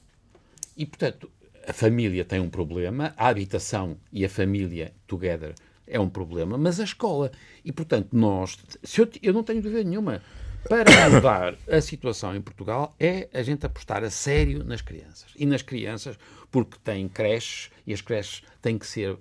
E, 0.77 0.85
portanto, 0.85 1.31
a 1.67 1.73
família 1.73 2.25
tem 2.25 2.41
um 2.41 2.51
problema, 2.51 3.15
a 3.17 3.29
habitação 3.29 3.97
e 4.13 4.25
a 4.25 4.29
família 4.29 4.93
together 5.07 5.55
é 5.87 5.99
um 5.99 6.09
problema, 6.09 6.59
mas 6.59 6.79
a 6.81 6.85
escola. 6.85 7.33
E, 7.65 7.73
portanto, 7.73 8.09
nós. 8.13 8.59
Se 8.83 9.01
eu, 9.01 9.09
eu 9.23 9.33
não 9.33 9.43
tenho 9.43 9.63
dúvida 9.63 9.83
nenhuma. 9.83 10.23
Para 10.69 11.11
mudar 11.11 11.55
a 11.71 11.81
situação 11.81 12.35
em 12.35 12.41
Portugal 12.41 12.95
é 12.99 13.29
a 13.33 13.43
gente 13.43 13.65
apostar 13.65 14.03
a 14.05 14.11
sério 14.11 14.65
nas 14.65 14.81
crianças. 14.81 15.31
E 15.37 15.47
nas 15.47 15.63
crianças, 15.63 16.19
porque 16.51 16.77
têm 16.83 17.09
creches 17.09 17.71
e 17.87 17.93
as 17.93 18.01
creches 18.01 18.43
têm 18.61 18.79
que 18.79 18.87
ser 18.87 19.17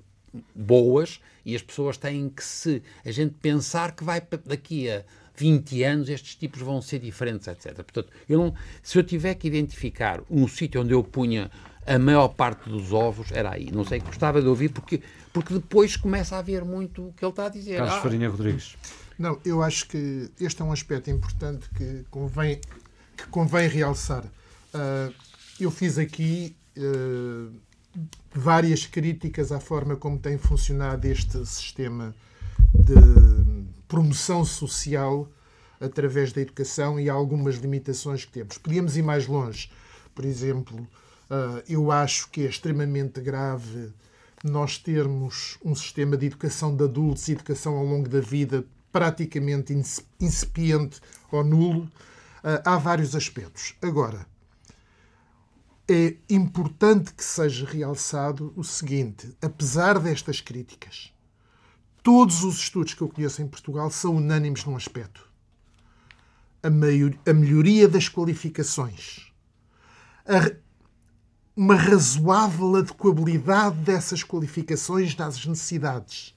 boas 0.53 1.19
e 1.45 1.55
as 1.55 1.61
pessoas 1.61 1.97
têm 1.97 2.29
que 2.29 2.43
se. 2.43 2.83
a 3.05 3.11
gente 3.11 3.35
pensar 3.41 3.95
que 3.95 4.03
vai 4.03 4.21
daqui 4.45 4.89
a 4.89 5.03
20 5.35 5.83
anos 5.83 6.09
estes 6.09 6.35
tipos 6.35 6.61
vão 6.61 6.81
ser 6.81 6.99
diferentes, 6.99 7.47
etc. 7.47 7.75
Portanto, 7.75 8.11
eu 8.27 8.39
não, 8.39 8.53
se 8.81 8.97
eu 8.97 9.03
tiver 9.03 9.35
que 9.35 9.47
identificar 9.47 10.21
um 10.29 10.47
sítio 10.47 10.81
onde 10.81 10.93
eu 10.93 11.03
punha 11.03 11.49
a 11.85 11.97
maior 11.97 12.27
parte 12.29 12.69
dos 12.69 12.91
ovos, 12.91 13.31
era 13.31 13.53
aí. 13.53 13.71
Não 13.71 13.85
sei, 13.85 13.99
gostava 13.99 14.41
de 14.41 14.47
ouvir, 14.47 14.69
porque, 14.69 15.01
porque 15.31 15.53
depois 15.53 15.95
começa 15.95 16.35
a 16.35 16.39
haver 16.39 16.65
muito 16.65 17.07
o 17.07 17.13
que 17.13 17.23
ele 17.23 17.29
está 17.29 17.45
a 17.45 17.49
dizer. 17.49 17.77
Carlos 17.77 17.95
ah, 17.95 18.01
Farinha 18.01 18.29
Rodrigues. 18.29 18.75
Não, 19.17 19.39
eu 19.43 19.63
acho 19.63 19.87
que 19.87 20.29
este 20.39 20.61
é 20.61 20.65
um 20.65 20.71
aspecto 20.71 21.09
importante 21.09 21.67
que 21.75 22.05
convém, 22.11 22.61
que 23.15 23.27
convém 23.27 23.67
realçar. 23.67 24.23
Uh, 24.25 25.13
eu 25.59 25.71
fiz 25.71 25.97
aqui 25.97 26.55
uh, 26.77 27.51
várias 28.31 28.85
críticas 28.85 29.51
à 29.51 29.59
forma 29.59 29.95
como 29.95 30.19
tem 30.19 30.37
funcionado 30.37 31.07
este 31.07 31.43
sistema 31.47 32.13
de 32.75 32.93
promoção 33.87 34.45
social 34.45 35.27
através 35.79 36.31
da 36.31 36.41
educação 36.41 36.99
e 36.99 37.09
algumas 37.09 37.55
limitações 37.55 38.23
que 38.23 38.31
temos. 38.31 38.57
Podíamos 38.59 38.97
ir 38.97 39.01
mais 39.01 39.25
longe. 39.25 39.71
Por 40.13 40.25
exemplo, 40.25 40.77
uh, 40.79 41.63
eu 41.67 41.91
acho 41.91 42.29
que 42.29 42.45
é 42.45 42.49
extremamente 42.49 43.19
grave 43.19 43.91
nós 44.43 44.77
termos 44.77 45.57
um 45.65 45.73
sistema 45.73 46.15
de 46.15 46.27
educação 46.27 46.75
de 46.75 46.83
adultos 46.83 47.27
e 47.27 47.31
educação 47.31 47.75
ao 47.75 47.83
longo 47.83 48.07
da 48.07 48.19
vida 48.19 48.63
praticamente 48.91 49.73
incipiente 50.19 50.99
ou 51.31 51.43
nulo. 51.43 51.83
Uh, 52.43 52.61
há 52.63 52.77
vários 52.77 53.15
aspectos. 53.15 53.75
Agora, 53.81 54.25
é 55.89 56.15
importante 56.29 57.13
que 57.13 57.23
seja 57.23 57.65
realçado 57.65 58.53
o 58.55 58.63
seguinte: 58.63 59.35
apesar 59.41 59.99
destas 59.99 60.41
críticas, 60.41 61.13
todos 62.03 62.43
os 62.43 62.57
estudos 62.57 62.93
que 62.93 63.01
eu 63.01 63.09
conheço 63.09 63.41
em 63.41 63.47
Portugal 63.47 63.89
são 63.89 64.15
unânimes 64.15 64.65
num 64.65 64.75
aspecto. 64.75 65.27
A, 66.61 66.69
maior, 66.69 67.13
a 67.25 67.33
melhoria 67.33 67.87
das 67.87 68.09
qualificações, 68.09 69.31
a, 70.25 70.55
uma 71.55 71.75
razoável 71.75 72.75
adequabilidade 72.75 73.77
dessas 73.77 74.23
qualificações 74.23 75.17
às 75.19 75.45
necessidades 75.45 76.36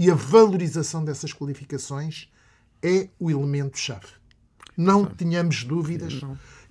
e 0.00 0.10
a 0.10 0.14
valorização 0.14 1.04
dessas 1.04 1.30
qualificações 1.30 2.26
é 2.82 3.10
o 3.18 3.30
elemento-chave. 3.30 4.06
Não 4.74 5.04
tenhamos 5.04 5.62
dúvidas 5.62 6.22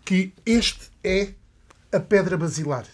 que 0.04 0.34
este 0.44 0.90
é 1.04 1.36
a 1.92 2.00
pedra 2.00 2.36
basilar. 2.36 2.88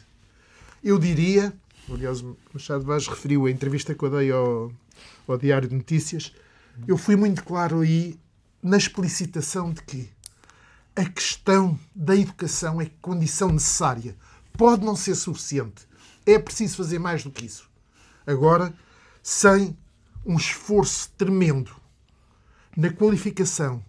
Eu 0.84 1.00
diria, 1.00 1.54
aliás, 1.90 2.20
o 2.20 2.36
Machado 2.54 2.84
Vaz 2.84 3.08
referiu 3.08 3.46
a 3.46 3.50
entrevista 3.50 3.96
que 3.96 4.04
eu 4.04 4.10
dei 4.10 4.30
ao, 4.30 4.74
ao 5.26 5.38
Diário 5.38 5.70
de 5.70 5.76
Notícias, 5.76 6.34
eu 6.86 6.98
fui 6.98 7.16
muito 7.16 7.42
claro 7.42 7.80
aí 7.80 8.20
na 8.62 8.76
explicitação 8.76 9.72
de 9.72 9.84
que 9.84 10.10
a 10.98 11.06
questão 11.06 11.80
da 11.96 12.14
educação 12.14 12.82
é 12.82 12.92
condição 13.02 13.54
necessária. 13.54 14.18
Pode 14.52 14.84
não 14.84 14.98
ser 14.98 15.16
suficiente. 15.16 15.88
É 16.26 16.38
preciso 16.38 16.76
fazer 16.76 17.00
mais 17.00 17.24
do 17.24 17.32
que 17.32 17.46
isso. 17.46 17.70
Agora, 18.28 18.74
sem 19.24 19.78
um 20.26 20.36
esforço 20.36 21.12
tremendo 21.18 21.72
na 22.76 22.90
qualificação, 22.92 23.84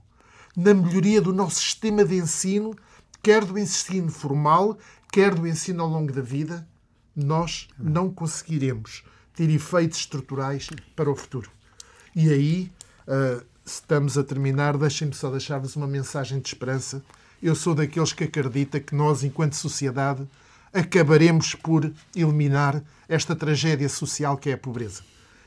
na 0.56 0.74
melhoria 0.74 1.20
do 1.20 1.32
nosso 1.32 1.60
sistema 1.60 2.04
de 2.04 2.16
ensino, 2.16 2.76
quer 3.22 3.44
do 3.44 3.58
ensino 3.58 4.10
formal, 4.10 4.78
quer 5.10 5.34
do 5.34 5.46
ensino 5.46 5.82
ao 5.82 5.88
longo 5.88 6.12
da 6.12 6.22
vida, 6.22 6.66
nós 7.14 7.68
não 7.78 8.10
conseguiremos 8.10 9.02
ter 9.34 9.50
efeitos 9.50 9.98
estruturais 9.98 10.68
para 10.94 11.10
o 11.10 11.16
futuro. 11.16 11.50
E 12.14 12.30
aí, 12.30 12.72
uh, 13.08 13.44
estamos 13.64 14.16
a 14.16 14.22
terminar, 14.22 14.76
deixem-me 14.76 15.14
só 15.14 15.30
deixar-vos 15.30 15.74
uma 15.74 15.86
mensagem 15.86 16.38
de 16.38 16.48
esperança. 16.48 17.02
Eu 17.42 17.54
sou 17.54 17.74
daqueles 17.74 18.12
que 18.12 18.24
acredita 18.24 18.78
que 18.78 18.94
nós, 18.94 19.24
enquanto 19.24 19.54
sociedade, 19.54 20.26
acabaremos 20.72 21.54
por 21.54 21.90
eliminar 22.14 22.82
esta 23.08 23.34
tragédia 23.34 23.88
social 23.88 24.36
que 24.36 24.50
é 24.50 24.52
a 24.52 24.58
pobreza 24.58 25.02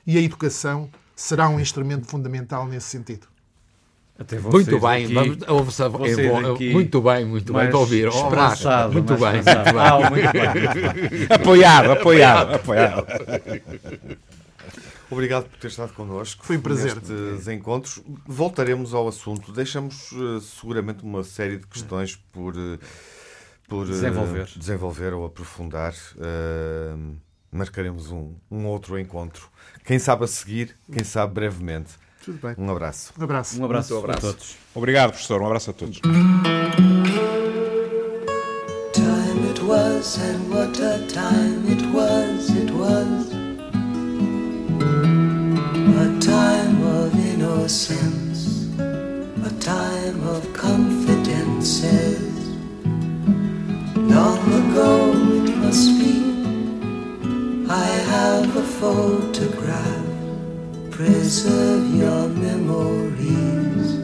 e 0.05 0.17
a 0.17 0.21
educação 0.21 0.89
será 1.15 1.49
um 1.49 1.59
instrumento 1.59 2.07
fundamental 2.07 2.65
nesse 2.65 2.87
sentido. 2.87 3.27
muito 4.51 4.79
bem, 4.79 5.07
vamos, 5.07 5.79
é 5.79 5.89
bom, 5.89 6.71
muito 6.71 7.01
bem, 7.01 7.25
muito 7.25 7.53
bem 7.53 7.69
para 7.69 7.77
ouvir. 7.77 8.07
Esperançado, 8.07 8.93
muito, 8.93 9.15
bem, 9.15 9.33
muito 9.33 9.45
bem. 9.45 9.79
Ah, 9.79 10.09
muito 10.09 10.31
bem. 10.31 11.27
apoiado, 11.35 11.91
apoiado, 11.91 12.55
apoiado. 12.55 13.05
Obrigado 15.11 15.49
por 15.49 15.57
ter 15.57 15.67
estado 15.67 15.91
connosco. 15.93 16.45
Foi 16.45 16.57
um 16.57 16.61
prazer. 16.61 16.95
Nestes 16.95 17.47
encontros. 17.47 17.99
Voltaremos 18.27 18.93
ao 18.93 19.07
assunto. 19.07 19.51
Deixamos 19.51 20.11
uh, 20.11 20.39
seguramente 20.39 21.03
uma 21.03 21.23
série 21.23 21.57
de 21.57 21.65
questões 21.65 22.15
por, 22.31 22.55
uh, 22.55 22.77
por 23.67 23.87
uh, 23.87 23.89
desenvolver. 23.89 24.47
desenvolver 24.55 25.13
ou 25.13 25.25
aprofundar. 25.25 25.95
Marcaremos 27.51 28.11
um, 28.11 28.33
um 28.49 28.65
outro 28.65 28.97
encontro. 28.99 29.49
Quem 29.85 29.97
sabe 29.99 30.25
a 30.25 30.27
seguir, 30.27 30.75
quem 30.91 31.03
sabe 31.03 31.33
brevemente. 31.33 31.91
Tudo 32.23 32.39
bem. 32.39 32.55
Um 32.57 32.69
abraço. 32.69 33.13
Um 33.17 33.23
abraço. 33.23 33.59
Um 33.61 33.65
abraço, 33.65 33.95
um 33.95 33.99
abraço. 33.99 34.17
a 34.27 34.31
todos. 34.33 34.55
Obrigado, 34.75 35.11
professor. 35.11 35.41
Um 35.41 35.45
abraço 35.45 35.69
a 35.69 35.73
todos. 35.73 35.99
Time 38.93 39.49
it 39.49 39.61
was, 39.63 40.17
and 40.17 40.49
what 40.51 40.79
a 40.81 41.05
time 41.07 41.71
it 41.71 41.81
was, 41.93 42.49
it 42.49 42.71
was. 42.71 43.18
Photograph. 58.79 60.05
Preserve 60.89 61.93
your 61.95 62.29
memories. 62.29 63.99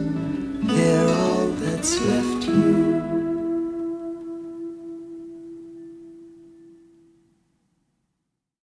They're 0.68 1.08
all 1.08 1.46
that's 1.62 1.98
left 2.02 2.46
you. 2.46 2.85